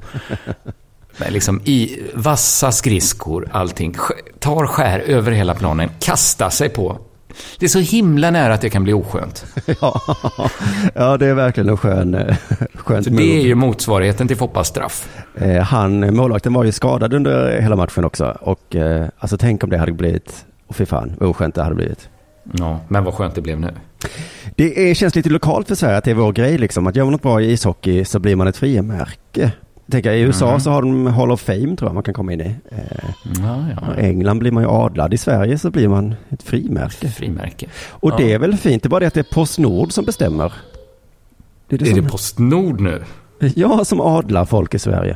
[1.18, 3.96] Men liksom i vassa skridskor, allting.
[4.40, 7.00] Tar skär över hela planen, kastar sig på.
[7.60, 9.46] Det är så himla nära att det kan bli oskönt.
[9.82, 10.02] ja,
[10.96, 12.36] ja, det är verkligen en skön, eh,
[12.76, 15.10] skönt Så det är ju motsvarigheten till Foppas straff.
[15.36, 18.38] Eh, Han, målvakten var ju skadad under hela matchen också.
[18.42, 21.76] Och eh, alltså tänk om det hade blivit, och fy fan vad oskönt det hade
[21.76, 22.10] blivit.
[22.52, 23.74] Ja, men vad skönt det blev nu.
[24.56, 26.88] Det är, känns lite lokalt för Sverige att det är vår grej liksom.
[26.88, 29.52] Att gör man något bra i ishockey så blir man ett frimärke.
[29.92, 30.60] Tänker, I USA Mm.
[30.60, 32.56] så har de Hall of Fame tror jag man kan komma in i.
[32.72, 34.02] Eh, Ja, ja.
[34.02, 35.14] I England blir man ju adlad.
[35.14, 37.10] I Sverige så blir man ett frimärke.
[37.10, 37.68] Frimärke.
[37.90, 38.18] Och Ja.
[38.18, 38.84] det är väl fint.
[38.84, 40.54] Det är bara det att det är Postnord som bestämmer.
[41.70, 43.04] Det är det Är som, det Postnord nu?
[43.56, 45.16] Ja, som adlar folk i Sverige.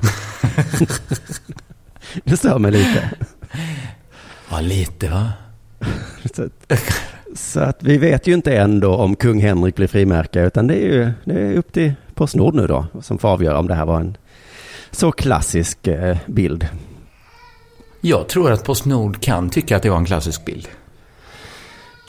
[2.24, 3.10] det stör mig lite.
[4.52, 5.30] Ja, lite va?
[7.36, 10.76] Så att, vi vet ju inte än då om kung Henrik blir frimärke, utan det
[10.76, 13.86] är ju det är upp till Postnord nu då, som får avgöra om det här
[13.86, 14.18] var en
[14.92, 16.68] så klassisk eh, bild.
[18.02, 20.68] Jag tror att Postnord kan tycka att det var en klassisk bild.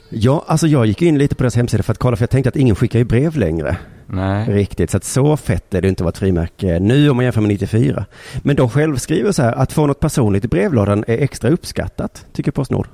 [0.09, 2.49] Ja, alltså jag gick in lite på deras hemsida för att kolla, för jag tänkte
[2.49, 3.77] att ingen skickar ju brev längre.
[4.07, 4.49] Nej.
[4.49, 7.25] Riktigt, så att så fett är det inte att vara ett frimärke nu om man
[7.25, 8.07] jämför med 94.
[8.43, 12.27] Men de själv skriver så här, att få något personligt i brevlådan är extra uppskattat,
[12.33, 12.89] tycker Postnord.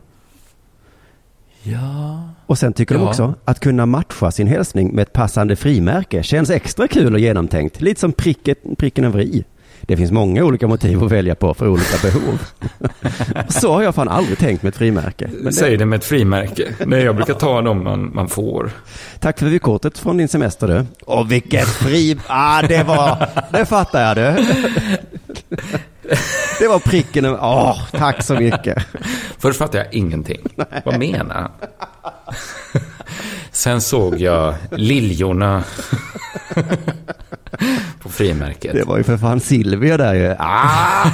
[1.63, 2.29] Ja.
[2.47, 3.09] Och sen tycker de Ja.
[3.09, 7.81] också att kunna matcha sin hälsning med ett passande frimärke känns extra kul och genomtänkt.
[7.81, 9.45] Lite som pricket, pricken över i.
[9.83, 12.43] Det finns många olika motiv att välja på för olika behov.
[13.49, 15.31] Så har jag fan aldrig tänkt med ett frimärke.
[15.45, 16.69] Det, Säg det med ett frimärke.
[16.87, 18.71] Nej, jag brukar ta dem man, man får.
[19.21, 20.85] tack för vykortet från din semester du.
[21.05, 22.19] Och vilket fri...
[22.27, 23.29] Ah, det var...
[23.53, 24.45] Det fattar jag du.
[26.59, 27.39] Det var pricken över...
[27.43, 28.87] Åh, tack så mycket.
[29.39, 30.41] Först fattade jag ingenting.
[30.85, 31.51] Vad menar han?
[33.51, 35.65] Sen såg jag liljorna
[38.03, 38.73] på frimärket.
[38.73, 40.35] Det var ju för fan Silvia där ju.
[40.39, 41.11] Ah!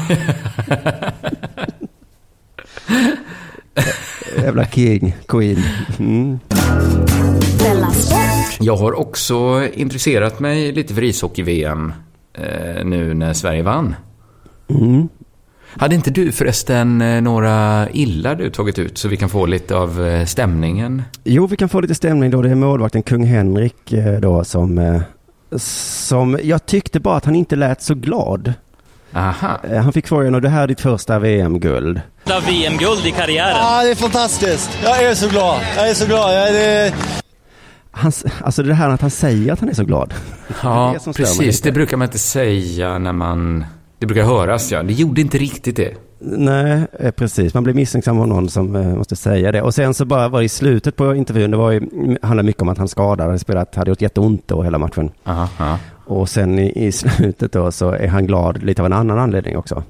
[4.36, 5.62] Jävla king, queen.
[5.98, 6.38] Mm.
[8.60, 11.92] Jag har också intresserat mig lite för ishockey-VM
[12.38, 13.94] eh, nu när Sverige vann.
[14.74, 15.08] Mm.
[15.76, 19.76] Hade inte du förresten eh, några illar du tagit ut så vi kan få lite
[19.76, 21.02] av eh, stämningen?
[21.24, 22.42] Jo, vi kan få lite stämning då.
[22.42, 25.00] Det är målvakten kung Henrik eh, då som,
[25.56, 28.52] som jag tyckte bara att han inte lät så glad.
[29.14, 29.58] Aha.
[29.82, 32.00] Han fick frågan, och det här är ditt första VM-guld.
[32.24, 33.56] första VM-guld i karriären.
[33.56, 34.78] Ja, det är fantastiskt.
[34.84, 35.60] Jag är så glad.
[35.76, 36.34] Jag är så glad.
[36.34, 36.94] Jag är.
[37.90, 40.14] Han, alltså det här att han säger att han är så glad.
[40.62, 41.60] Ja, det mig precis.
[41.60, 43.64] Det brukar man inte säga när man...
[44.04, 44.82] Det brukar höras, ja.
[44.82, 45.94] Det gjorde inte riktigt det.
[46.18, 47.54] Nej, eh, precis.
[47.54, 49.62] Man blir misstänksam av någon som eh, måste säga det.
[49.62, 51.80] Och sen så bara var det i slutet på intervjun, det var ju,
[52.22, 55.10] handlade mycket om att han skadade, hade spelat, hade gjort jätteont då hela matchen.
[55.24, 55.78] Aha, aha.
[56.06, 59.56] Och sen i, i slutet då så är han glad lite av en annan anledning
[59.56, 59.82] också.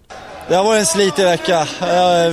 [0.49, 1.67] det har varit en slitig vecka.
[1.81, 2.33] Jag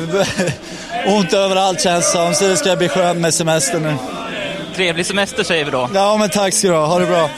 [1.18, 3.94] ont överallt känns som, så det ska bli skönt med semester nu.
[4.76, 5.90] Trevlig semester säger vi då.
[5.94, 6.86] Ja, men tack ska du ha.
[6.86, 7.30] Ha det bra.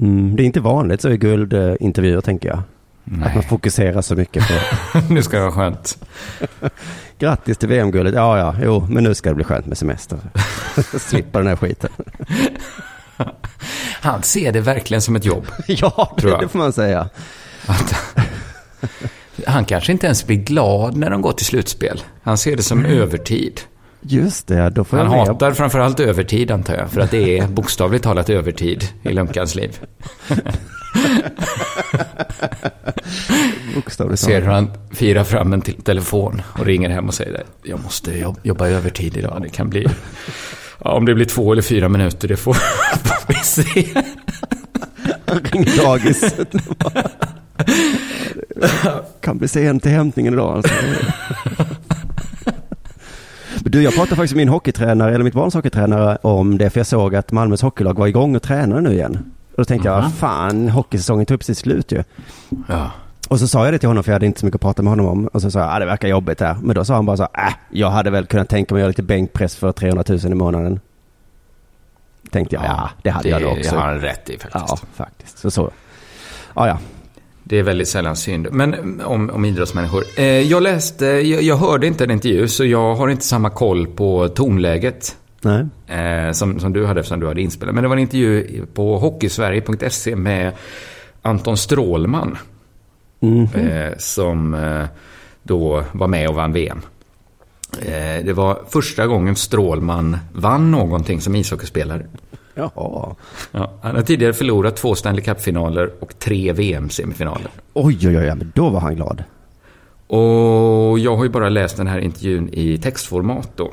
[0.00, 2.62] Mm, det är inte vanligt så i guldintervjuer tänker jag.
[3.24, 4.54] Att man fokuserar så mycket på
[5.12, 5.98] nu ska det vara skönt.
[7.18, 8.14] grattis till VM-guldet.
[8.14, 10.18] Ja, ja, jo, men nu ska det bli skönt med semester.
[10.98, 11.90] Slippa den här skiten.
[14.00, 15.46] Han ser det verkligen som ett jobb.
[15.66, 17.08] ja, det, det får man säga.
[17.66, 17.94] Att,
[19.46, 22.02] han kanske inte ens blir glad när de går till slutspel.
[22.22, 23.60] Han ser det som övertid.
[24.00, 25.28] Just det, då får Han jag med.
[25.28, 26.90] hatar framförallt övertid antar jag.
[26.90, 29.80] För att det är bokstavligt talat övertid i Lumpkans liv.
[33.74, 37.42] Bokstavligt Ser hur han firar fram en telefon och ringer hem och säger det.
[37.62, 39.38] Jag måste jobb- jobba övertid idag.
[39.42, 39.86] Det kan bli...
[40.84, 42.56] Ja, om det blir två eller fyra minuter, det får
[43.28, 43.86] vi se.
[45.26, 46.34] Han ringer dagis.
[49.20, 50.56] kan bli sent till hämtningen idag.
[50.56, 50.74] Alltså.
[53.60, 56.86] Du, jag pratade faktiskt med min hockeytränare, eller mitt barns hockeytränare om det, för jag
[56.86, 59.32] såg att Malmös hockeylag var igång och tränade nu igen.
[59.58, 62.04] Och då tänkte jag, fan, hockeysäsongen tog upp sitt slut ju.
[62.68, 62.90] Ja.
[63.28, 64.82] Och så sa jag det till honom, för jag hade inte så mycket att prata
[64.82, 65.26] med honom om.
[65.26, 66.56] Och så sa jag, ah, det verkar jobbigt här.
[66.62, 68.88] Men då sa han bara så, äh, jag hade väl kunnat tänka mig att göra
[68.88, 70.80] lite bänkpress för 300 000 i månaden.
[72.30, 73.70] Tänkte jag, ja, det hade jag nog också.
[73.70, 74.64] Det har han rätt i faktiskt.
[74.68, 75.38] Ja, faktiskt.
[75.38, 75.70] Så så.
[76.54, 76.78] Ja, ja.
[77.44, 78.48] Det är väldigt sällan synd.
[78.52, 80.04] Men mm, om, om idrottsmänniskor.
[80.16, 83.86] Eh, jag läste, jag, jag hörde inte en intervju så jag har inte samma koll
[83.86, 85.16] på tonläget.
[85.40, 85.66] Nej.
[85.86, 87.74] Eh, som, som du hade eftersom du hade inspelat.
[87.74, 90.52] Men det var en intervju på hockeysverige.se med
[91.22, 92.38] Anton Strålman.
[93.20, 93.48] Mhm.
[93.54, 94.84] Eh, som eh,
[95.42, 96.80] då var med och vann VM.
[98.24, 102.06] Det var första gången Strålman vann någonting som ishockeyspelare.
[102.58, 103.14] Jaha.
[103.52, 107.50] Ja, han har tidigare förlorat två Stanley Cup-finaler och tre VM-semifinaler.
[107.72, 109.24] Oj, oj, oj, men då var han glad.
[110.06, 113.72] Och jag har ju bara läst den här intervjun i textformat då.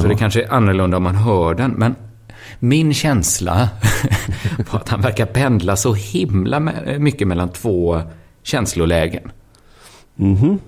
[0.00, 1.70] Så det kanske är annorlunda om man hör den.
[1.70, 1.94] Men
[2.58, 3.68] min känsla
[4.70, 6.60] var att han verkar pendla så himla
[6.98, 8.02] mycket mellan två
[8.42, 9.30] känslolägen.
[10.14, 10.58] Mhm.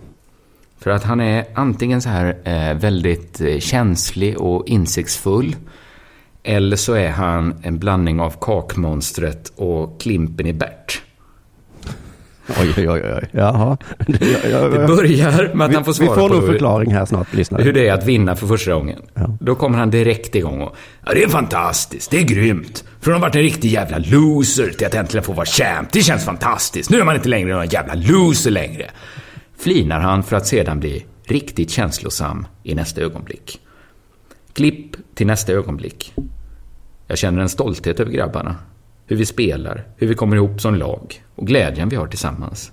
[0.79, 5.57] För att han är antingen så här eh, väldigt eh, känslig och insiktsfull.
[6.42, 11.03] Eller så är han en blandning av kakmonstret och Klimpen i Bert.
[12.61, 13.29] Oj, oj, oj, oj.
[13.33, 13.77] Jaha.
[14.07, 17.05] Det, börjar med att vi, han får vi svara får på nog hur, förklaring här
[17.05, 17.62] snart, lyssnare.
[17.62, 19.03] hur det är att vinna för första gången.
[19.15, 19.37] Ja.
[19.41, 22.85] Då kommer han direkt igång och ja, det är fantastiskt, det är grymt.
[23.01, 25.93] Från att ha varit en riktig jävla loser till att äntligen få vara champ.
[25.93, 26.91] Det känns fantastiskt.
[26.91, 28.91] Nu är man inte längre någon jävla loser längre.
[29.59, 33.61] Flinar han för att sedan bli riktigt känslosam i nästa ögonblick.
[34.53, 36.15] Klipp till nästa ögonblick.
[37.07, 38.57] Jag känner en stolthet över grabbarna.
[39.07, 42.73] Hur vi spelar, hur vi kommer ihop som lag och glädjen vi har tillsammans.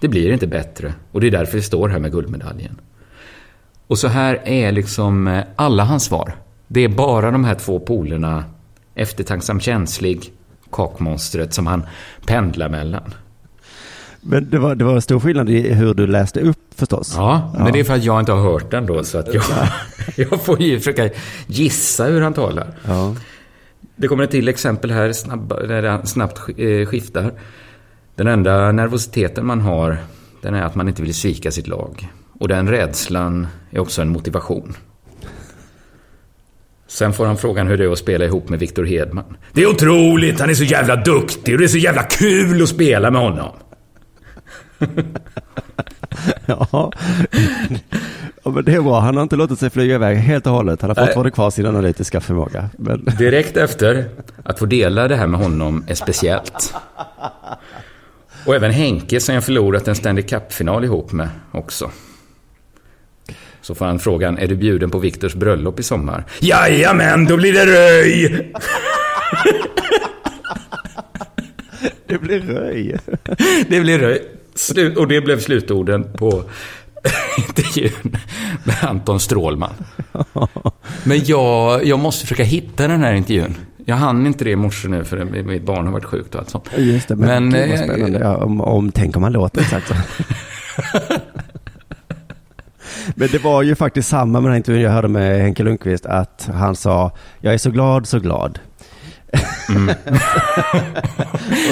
[0.00, 2.80] Det blir inte bättre och det är därför vi står här med guldmedaljen.
[3.86, 6.34] Och så här är liksom eh, alla hans svar.
[6.66, 8.44] Det är bara de här två polerna,
[8.94, 10.32] eftertänksam känslig,
[10.72, 11.86] kakmonstret som han
[12.26, 13.14] pendlar mellan.
[14.20, 17.14] Men det var, det var stor skillnad i hur du läste upp förstås.
[17.16, 19.44] Ja, men det är för att jag inte har hört den då, så att jag,
[20.16, 21.10] jag får ju försöka
[21.46, 22.66] gissa hur han talar.
[22.86, 23.14] Ja.
[24.00, 27.32] Det kommer ett till exempel här, snabba, där snabbt eh, skiftar.
[28.14, 29.96] Den enda nervositeten man har,
[30.42, 32.08] den är att man inte vill svika sitt lag.
[32.38, 34.76] Och den rädslan är också en motivation.
[36.86, 39.36] Sen får han frågan hur det är att spela ihop med Viktor Hedman.
[39.52, 42.68] Det är otroligt, han är så jävla duktig och det är så jävla kul att
[42.68, 43.52] spela med honom.
[46.46, 46.92] Ja.
[48.42, 49.00] ja, men det är bra.
[49.00, 50.82] Han har inte låtit sig flyga iväg helt och hållet.
[50.82, 52.70] Han har fortfarande kvar sin analytiska förmåga.
[52.78, 54.08] Men, Direkt efter,
[54.42, 56.74] att få dela det här med honom är speciellt.
[58.46, 61.90] Och även Henke som jag förlorat en Stanley Cup-final ihop med också.
[63.60, 66.24] Så får han frågan, är du bjuden på Viktors bröllop i sommar?
[66.40, 68.52] Jajamän, då blir det röj!
[72.06, 72.96] det blir röj.
[73.68, 74.37] Det blir röj.
[74.58, 76.44] Slut, och det blev slutorden på
[77.48, 78.16] intervjun
[78.64, 79.72] med Anton Strålman.
[81.04, 83.54] Men jag, jag måste försöka hitta den här intervjun.
[83.84, 86.50] Jag hann inte det i morse nu för mitt barn har varit sjukt och allt
[86.50, 86.70] sånt.
[86.76, 88.18] Just det, men, Men, gud vad eh, spännande.
[88.18, 89.94] Ja, om, om, tänk om han låter exakt så.
[93.14, 96.06] Men det var ju faktiskt samma med den här intervjun jag hörde med Henke Lundqvist,
[96.06, 98.58] att han sa, jag är så glad, så glad.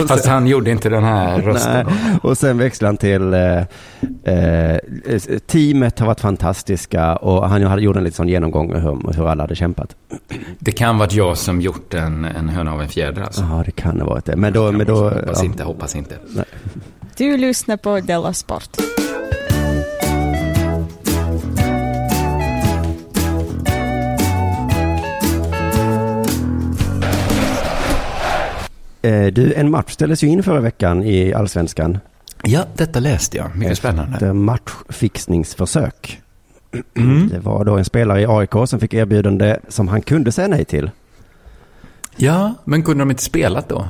[0.02, 1.86] Och Fast han gjorde inte den här rösten.
[1.86, 2.18] Nej.
[2.22, 3.58] Och sen växlade han till eh,
[4.34, 4.78] eh,
[5.46, 9.54] teamet har varit fantastiska och han gjort en liten sån genomgång hur, hur alla hade
[9.54, 9.96] kämpat.
[10.58, 13.42] Det kan varit jag som gjort en, en höna av en fjäder alltså.
[13.50, 14.36] Ja, det kan ha varit det.
[14.36, 15.44] Men då, men då hoppas ja.
[15.44, 16.14] inte, hoppas inte.
[17.16, 18.76] Du lyssnar på Della Sport.
[29.32, 31.98] Du, en match ställdes ju in förra veckan i Allsvenskan.
[32.42, 33.56] Ja, detta läste jag.
[33.56, 34.26] Mycket spännande.
[34.26, 36.20] Ett matchfixningsförsök.
[36.96, 37.28] Mm.
[37.28, 40.64] Det var då en spelare i AIK som fick erbjudande som han kunde säga nej
[40.64, 40.90] till.
[42.16, 43.88] Ja, men kunde de inte spelat då?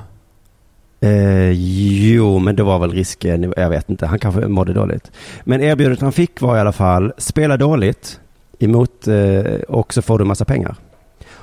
[1.00, 5.12] Eh, jo, men det var väl risken, jag vet inte, han kanske mådde dåligt.
[5.44, 8.20] Men erbjudandet han fick var i alla fall, spela dåligt
[8.58, 10.76] emot eh, och så får du massa pengar.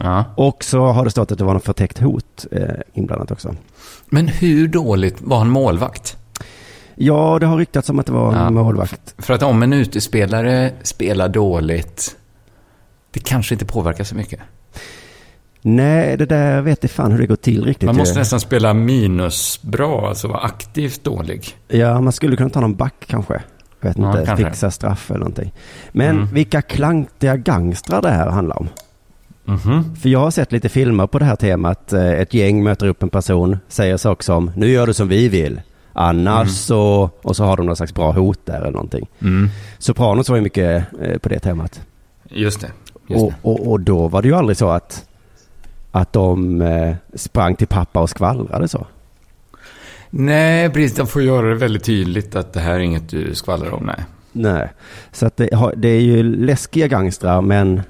[0.04, 0.24] Ja.
[0.38, 2.62] Och så har det stått att det var något förtäckt hot eh,
[2.94, 3.56] inblandat också.
[4.06, 6.18] Men hur dåligt var han målvakt?
[6.96, 8.50] Ja, det har ryktats om att det var en Ja.
[8.50, 9.16] målvakt.
[9.18, 12.16] För att om en utespelare spelar dåligt,
[13.12, 14.40] det kanske inte påverkar så mycket.
[15.62, 17.86] Nej, det där vet jag fan hur det går till riktigt.
[17.86, 21.58] Man måste nästan spela minusbra, alltså vara aktivt dålig.
[21.68, 23.34] Ja, man skulle kunna ta någon back kanske.
[23.82, 24.46] Jag vet Ja, inte, kanske.
[24.46, 25.54] fixa straff eller någonting.
[25.92, 26.28] Men Mm.
[26.34, 28.68] vilka klantiga gangstrar det här handlar om.
[29.46, 29.96] Mhm.
[29.96, 31.94] För jag har sett lite filmer på det här temat.
[31.94, 35.30] Eh, Ett gäng möter upp en person, säger saker som nu gör du som vi
[35.30, 35.62] vill.
[35.94, 39.08] Annars så, och så har de någon slags bra hot där eller någonting.
[39.22, 39.50] Mm.
[39.78, 41.82] Sopranos var ju mycket eh, på det temat.
[42.30, 42.72] Just det.
[43.08, 45.06] Just Och, och, och då var det ju aldrig så att,
[45.92, 48.88] att de eh, sprang till pappa och skvallrade så.
[50.10, 50.98] Nej, precis.
[50.98, 53.84] De får göra det väldigt tydligt att det här är inget du skvallrar om.
[53.86, 54.04] Nej.
[54.32, 54.70] Nej,
[55.12, 57.82] så att det, det är ju läskiga gangstrar men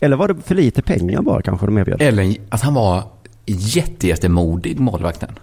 [0.00, 2.02] eller var det för lite pengar bara kanske de erbjöd?
[2.02, 3.02] Eller att han var
[3.46, 5.38] jätte, jättemodig, målvakten.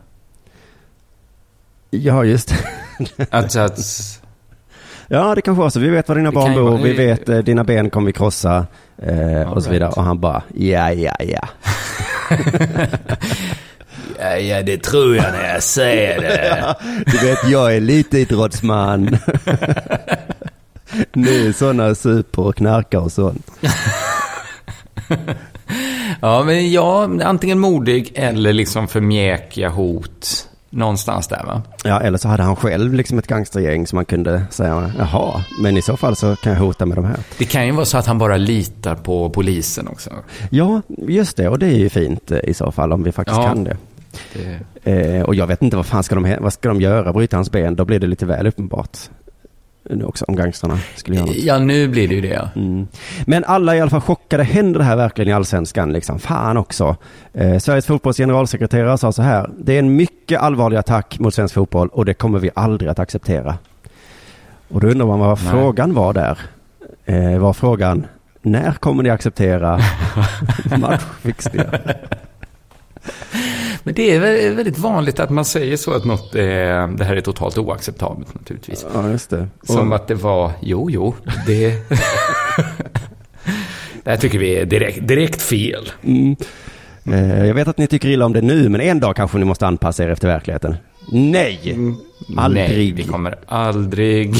[1.89, 3.26] Ja, just det.
[3.32, 3.80] Alltså att...
[5.08, 5.80] Ja, det kanske var så.
[5.80, 6.62] Vi vet var dina Det barn bor.
[6.62, 8.68] vara- Vi vet eh, dina ben kommer vi krossa.
[8.98, 9.76] Eh, och så right.
[9.76, 9.89] vidare.
[9.89, 11.48] Och han bara, ja, ja, ja.
[14.20, 16.76] Ja, ja, det tror jag när jag säger det.
[17.12, 19.03] Du vet, jag är lite idrottsman.
[21.14, 23.51] Ni är sådana super och knarkar och sånt.
[26.22, 30.47] Ja, men ja, antingen modig eller liksom för mjäkiga hot.
[30.70, 31.62] Någonstans där va?
[31.84, 35.78] Ja, eller så hade han själv liksom ett gangstergäng som man kunde säga, jaha, men
[35.78, 37.18] i så fall så kan jag hota med de här.
[37.38, 40.10] Det kan ju vara så att han bara litar på polisen också.
[40.49, 43.38] Ja, just det, och det är ju fint eh, i så fall om vi faktiskt
[43.38, 43.47] Ja.
[43.47, 43.78] kan det.
[44.34, 44.60] Det...
[44.91, 47.51] Eh, och jag vet inte vad fan ska de, vad ska de göra, bryta hans
[47.51, 48.97] ben, då blir det lite väl uppenbart.
[49.89, 51.36] Nu också, om gangsterna skulle göra något.
[51.36, 52.27] Ja, nu blir det ju det.
[52.27, 52.49] ja.
[52.55, 52.88] Mm.
[53.25, 54.43] Men alla är i alla fall chockade.
[54.43, 55.93] Händer det här verkligen i allsvenskan?
[55.93, 56.19] Liksom?
[56.19, 56.95] Fan också.
[57.33, 59.49] Eh, Sveriges fotbolls generalsekreterare sa så här.
[59.59, 62.99] Det är en mycket allvarlig attack mot svensk fotboll och det kommer vi aldrig att
[62.99, 63.57] acceptera.
[64.69, 65.51] Och då undrar man vad Nej.
[65.51, 66.39] frågan var där.
[67.05, 68.05] Eh, var frågan,
[68.41, 69.79] när kommer ni acceptera
[70.77, 71.97] matchfixningar?
[73.88, 77.15] Men det är väl väldigt vanligt att man säger så att något är, det här
[77.15, 78.86] är totalt oacceptabelt naturligtvis.
[78.93, 79.47] Ja, just det.
[79.63, 81.15] Som Och- att det var, jo, jo,
[81.47, 81.75] det...
[84.03, 85.91] det här tycker vi är direkt, direkt fel.
[86.03, 86.36] Mm.
[87.11, 89.45] Eh, jag vet att ni tycker illa om det nu, men en dag kanske ni
[89.45, 90.75] måste anpassa er efter verkligheten.
[91.11, 91.77] Nej!
[92.38, 92.63] Aldrig.
[92.69, 94.33] Nej, vi kommer aldrig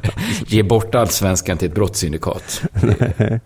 [0.46, 2.62] ge bort allsvenskan till ett brottssyndikat.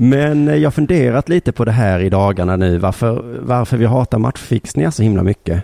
[0.00, 3.84] Men eh, jag har funderat lite på det här i dagarna nu, varför, varför vi
[3.84, 5.62] hatar matchfixningar så himla mycket.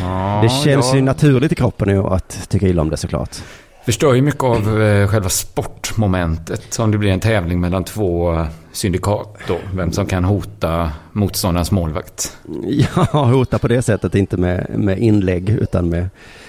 [0.00, 0.96] Ja, det känns ja.
[0.96, 3.36] ju naturligt i kroppen nu att tycka illa om det såklart.
[3.84, 6.78] förstör ju mycket av eh, själva sportmomentet.
[6.78, 9.58] Om det blir en tävling mellan två eh, syndikat då.
[9.74, 12.36] Vem som kan hota motståndarens målvakt.
[13.12, 16.08] Ja, hota på det sättet, inte med, med inlägg utan med,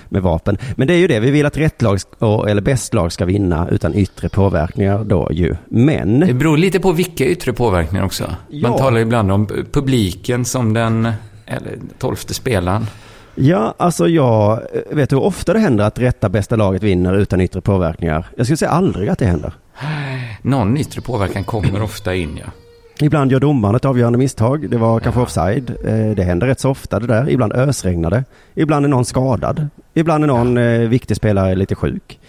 [0.10, 0.58] med vapen.
[0.76, 2.00] Men det är ju det, vi vill att rätt lag,
[2.50, 5.56] eller bäst lag ska vinna utan yttre påverkningar då ju.
[5.70, 6.20] Men...
[6.20, 8.36] Det beror lite på vilka yttre påverkningar också.
[8.50, 8.70] Ja.
[8.70, 11.12] Man talar ibland om publiken som den
[11.46, 12.86] eller, tolfte spelaren.
[13.36, 17.62] Ja, alltså jag vet hur ofta det händer att rätta bästa laget vinner utan yttre
[17.62, 18.28] påverkningar.
[18.38, 19.54] Jag skulle säga aldrig att det händer.
[20.42, 22.52] Någon yttre påverkan kommer ofta in, ja.
[23.02, 24.70] Ibland gör domaren ett avgörande misstag.
[24.70, 25.70] Det var kanske offside.
[25.86, 27.30] Eh, Det händer rätt så ofta det där.
[27.30, 28.24] Ibland ösregnar det.
[28.56, 29.68] Ibland är någon skadad.
[29.94, 32.20] Ibland är någon eh, viktig spelare lite sjuk.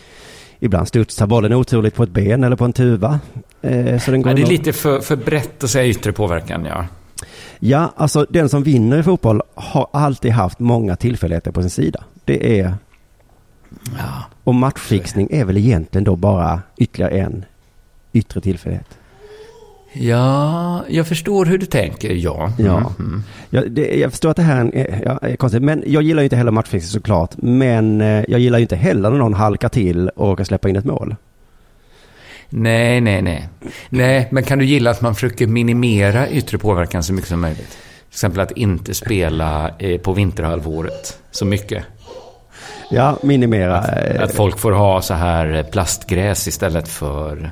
[0.60, 3.20] Ibland studsar bollen oturligt på ett ben eller på en tuva.
[3.62, 6.64] Eh, Så den går ja det är lite för, för brett att säga yttre påverkan,
[6.64, 6.84] ja.
[7.58, 12.04] Ja, alltså den som vinner i fotboll har alltid haft många tillfälligheter på sin sida.
[12.24, 12.74] Det är...
[13.98, 14.24] ja.
[14.44, 17.44] Och matchfixning är väl egentligen då bara ytterligare en
[18.12, 18.97] yttre tillfällighet.
[19.92, 22.52] Ja, jag förstår hur du tänker, ja.
[22.58, 22.92] Ja.
[22.98, 23.22] Mm.
[23.50, 26.24] Ja, det, jag förstår att det här är, ja, är konstigt, men jag gillar ju
[26.24, 27.30] inte heller matchfixning såklart.
[27.36, 30.76] Men eh, jag gillar ju inte heller när någon halkar till och råkar släppa in
[30.76, 31.16] ett mål.
[32.50, 33.48] Nej, nej, nej.
[33.88, 37.68] Nej, men kan du gilla att man försöker minimera yttre påverkan så mycket som möjligt?
[37.68, 41.84] Till exempel att inte spela eh, på vinterhalvåret så mycket.
[42.90, 43.84] Ja, minimera.
[43.86, 47.50] eh, Att folk får ha så här eh, plastgräs istället för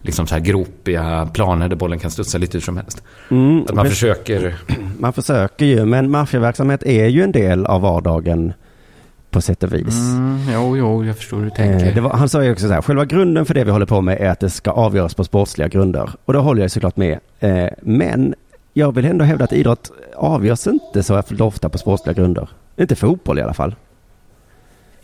[0.00, 3.02] liksom så här gropiga planer där bollen kan studsa lite hur som helst.
[3.30, 4.56] mm, Att man men- försöker...
[4.98, 8.52] man försöker ju, men maffiaverksamhet är ju en del av vardagen
[9.30, 9.98] på sätt och vis.
[10.00, 11.86] Mm, jo, jo, jag förstår hur du tänker.
[11.86, 13.86] Eh, det var, han sa ju också så här, själva grunden för det vi håller
[13.86, 16.10] på med är att det ska avgöras på sportsliga grunder.
[16.24, 17.18] Och då håller jag såklart med.
[17.40, 18.34] Eh, men
[18.74, 22.48] jag vill ändå hävda att idrott avgörs inte så ofta på sportsliga grunder.
[22.76, 23.74] Inte fotboll i alla fall.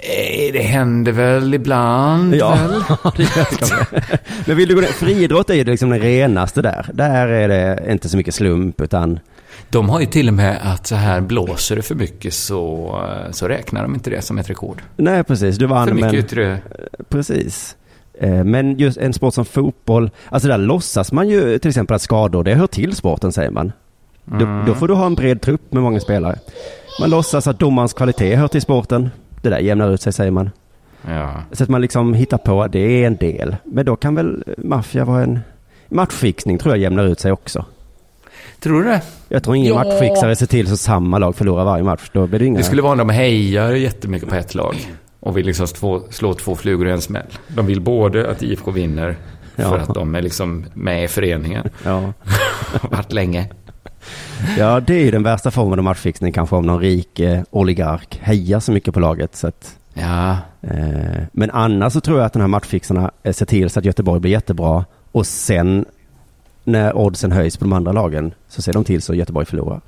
[0.07, 2.41] Eh, det händer väl ibland, väl?
[3.17, 4.19] det gör det.
[4.47, 6.87] Men vill du gå ner, friidrott är ju liksom den renaste där.
[6.93, 9.19] Där är det inte så mycket slump utan
[9.71, 12.87] De har ju till och med att så här blåser det för mycket så,
[13.27, 14.83] eh, så räknar de inte det som ett rekord.
[14.97, 15.57] Nej, precis.
[15.57, 16.21] Du vann, För mycket men...
[16.21, 16.59] yttre...
[17.09, 17.77] Precis.
[18.21, 22.03] Eh, Men just en sport som fotboll, alltså där låtsas man ju till exempel att
[22.03, 23.73] skador, det hör till sporten säger man.
[24.25, 26.39] Då, då får du ha en bred trupp med många spelare.
[27.01, 29.11] Man låtsas att domarens kvalitet hör till sporten.
[29.45, 30.51] Det där jämnar ut sig säger man.
[31.09, 31.31] Ja.
[31.53, 33.57] Så att man liksom hittar på, det är en del.
[33.65, 35.41] Men då kan väl maffia vara en
[35.89, 37.65] matchfixning tror jag jämnar ut sig också.
[38.61, 39.03] Tror du det?
[39.29, 39.85] Jag tror ingen Ja.
[39.85, 42.11] matchfixare ser till så samma lag förlorar varje match.
[42.13, 42.59] Då blir det inga...
[42.59, 44.77] Det skulle vara om de hejar jättemycket på ett lag
[45.21, 47.27] och vill liksom två, slå två flugor i en smäll.
[47.49, 49.17] De vill både att IFK vinner
[49.57, 49.77] för Ja.
[49.77, 51.69] att de är liksom med i föreningen.
[51.85, 52.13] Ja.
[52.81, 53.47] Har varit länge.
[54.59, 58.19] Ja, det är ju den värsta formen av matchfixning kanske om någon rik eh, oligark
[58.23, 59.37] hejar så mycket på laget.
[59.37, 63.47] Så att, Ja, eh, men annars så tror jag att de här matchfixarna eh, ser
[63.47, 65.85] till så att Göteborg blir jättebra och sen
[66.65, 69.81] när oddsen höjs på de andra lagen så ser de till så att Göteborg förlorar.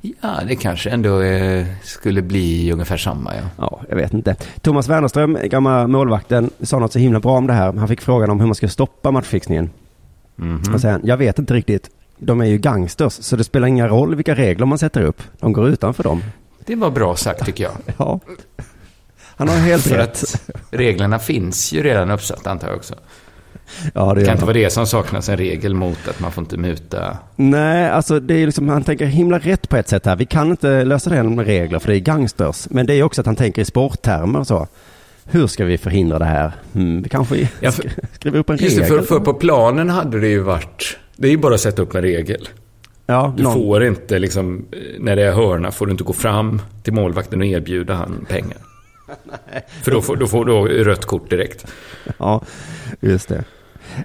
[0.00, 3.34] ja det kanske ändå eh, skulle bli ungefär samma.
[3.34, 3.42] Ja.
[3.58, 4.36] Ja, jag vet inte.
[4.60, 7.72] Thomas Wernerström, gamla målvakten, sa något så himla bra om det här.
[7.72, 9.70] Han fick frågan om hur man ska stoppa matchfixningen.
[10.36, 10.74] Mhm.
[10.74, 11.90] Och säger han, jag vet inte riktigt.
[12.18, 15.22] De är ju gangsters, så det spelar ingen roll vilka regler man sätter upp.
[15.40, 16.22] De går utanför dem.
[16.66, 17.72] Det var bra sagt tycker jag.
[17.98, 18.20] Ja.
[19.36, 20.10] Han har helt För rätt.
[20.22, 22.94] att reglerna finns ju redan uppsatta antar jag också.
[23.94, 26.42] Ja, det Det kan inte vara det som saknas, en regel mot att man får
[26.44, 27.18] inte muta.
[27.36, 30.16] Nej, alltså det är liksom, han tänker himla rätt på ett sätt här.
[30.16, 32.66] Vi kan inte lösa det med regler för det är gangsters.
[32.70, 34.66] Men det är också att han tänker i sporttermer och så.
[35.24, 36.52] Hur ska vi förhindra det här?
[36.72, 38.98] Hmm, vi kanske Ja, för- sk- skriver upp en Just det, regel.
[38.98, 40.96] för, för på planen hade det ju varit...
[41.16, 42.48] Det är ju bara att sätta upp en regel.
[43.06, 46.12] ja, Du någon- får inte liksom, eh, när det är hörna får du inte gå
[46.12, 48.56] fram till målvakten och erbjuda han pengar.
[49.82, 51.66] För då får, då får du rött kort direkt.
[52.18, 52.42] Ja,
[53.00, 53.44] just det.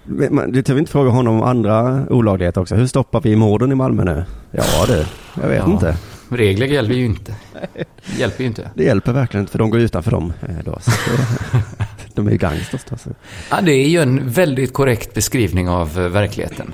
[0.04, 2.76] Men Du vi inte fråga honom om andra olagligheter också.
[2.76, 4.24] Hur stoppar vi morden i Malmö nu?
[4.52, 5.06] Ja du,
[5.42, 5.72] jag vet Ja.
[5.72, 5.98] inte.
[6.32, 7.36] Regler hjälper ju inte.
[8.18, 8.72] Hjälper ju inte.
[8.76, 10.72] Det hjälper verkligen inte för de går utanför dem eh, då.
[10.72, 12.98] Det, de är ju gangsters då.
[12.98, 13.10] Så.
[13.52, 16.74] Ja, det är ju en väldigt korrekt beskrivning av eh, verkligheten.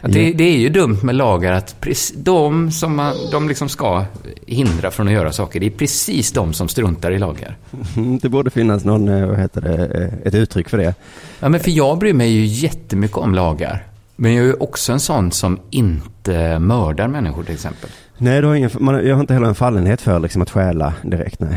[0.00, 0.34] Att det, Ja.
[0.36, 1.76] det är ju dumt med lagar att
[2.16, 4.04] de som man, de liksom ska
[4.46, 7.56] hindra från att göra saker, det är precis de som struntar i lagar.
[7.96, 10.94] Mm, Det borde finnas någon, eh, vad heter det, eh, ett uttryck för det.
[11.40, 13.86] Ja, men för jag bryr mig ju jättemycket om lagar.
[14.16, 17.90] Men jag är ju också en sån som inte mördar människor till exempel.
[18.18, 20.92] Nej, du har ingen, man, jag har inte heller en fallenhet för liksom, att stjäla
[21.02, 21.40] direkt.
[21.40, 21.56] Nej.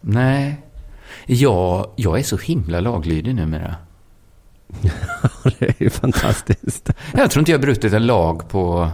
[0.00, 0.56] Nej.
[1.26, 3.74] Jag, jag är så himla laglydig numera.
[5.58, 6.90] det är ju fantastiskt.
[7.14, 8.88] Jag tror inte jag har brutit en lag på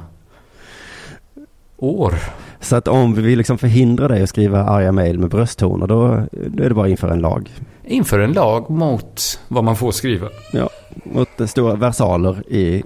[1.77, 2.15] år.
[2.61, 6.27] Så att om vi vill liksom förhindra dig att skriva arga mejl med brösttoner, då,
[6.33, 7.51] då är det bara inför en lag.
[7.85, 10.29] Inför en lag mot vad man får skriva.
[10.53, 10.71] Ja,
[11.05, 12.59] mot stora versaler i,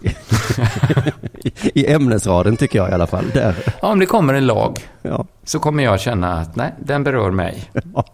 [1.32, 3.24] i, i ämnesraden tycker jag i alla fall.
[3.34, 3.54] Där.
[3.82, 5.26] Ja, om det kommer en lag Ja.
[5.44, 7.70] så kommer jag känna att nej, den berör mig.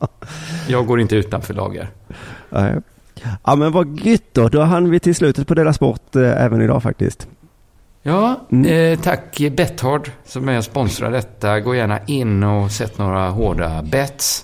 [0.68, 1.88] Jag går inte utanför lagar.
[2.50, 2.74] Nej.
[3.44, 6.62] Ja men vad gött då, då hann vi till slutet på Dela Sport eh, även
[6.62, 7.28] idag faktiskt.
[8.02, 8.92] Ja, Mm.
[8.92, 11.60] eh, tack Betthard som är sponsrar detta.
[11.60, 14.42] Gå gärna in och sätt några hårda bets.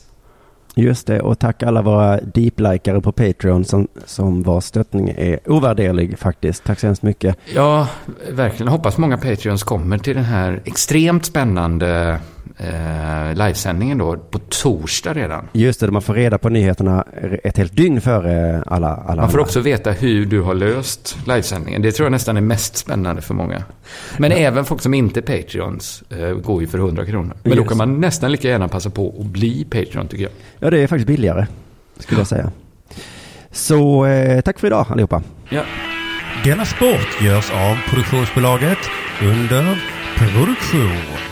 [0.74, 6.18] Just det, och tack alla våra deep-likare på Patreon som, som vars stöttning är ovärderlig
[6.18, 6.64] faktiskt.
[6.64, 7.36] Tack så hemskt mycket.
[7.54, 7.88] Ja,
[8.30, 8.68] verkligen.
[8.72, 12.18] Hoppas många Patreons kommer till den här extremt spännande
[12.62, 15.48] eh, livesändningen då på torsdag redan.
[15.52, 17.04] Just det, man får reda på nyheterna
[17.44, 19.40] ett helt dygn före alla, alla Man får andra.
[19.40, 21.82] också veta hur du har löst livesändningen.
[21.82, 23.62] Det tror jag nästan är mest spännande för många.
[24.18, 27.34] Men även folk som inte är Patreons eh, går ju för 100 kronor.
[27.42, 27.68] Men då Just.
[27.68, 30.32] kan man nästan lika gärna passa på att bli Patreon tycker jag.
[30.58, 31.46] Ja, det är faktiskt billigare,
[31.98, 32.50] skulle jag säga.
[33.50, 35.22] Så eh, tack för idag allihopa.
[35.48, 35.62] Ja.
[36.44, 38.78] Denna sport görs av produktionsbolaget
[39.22, 39.82] under
[40.16, 41.31] produktion.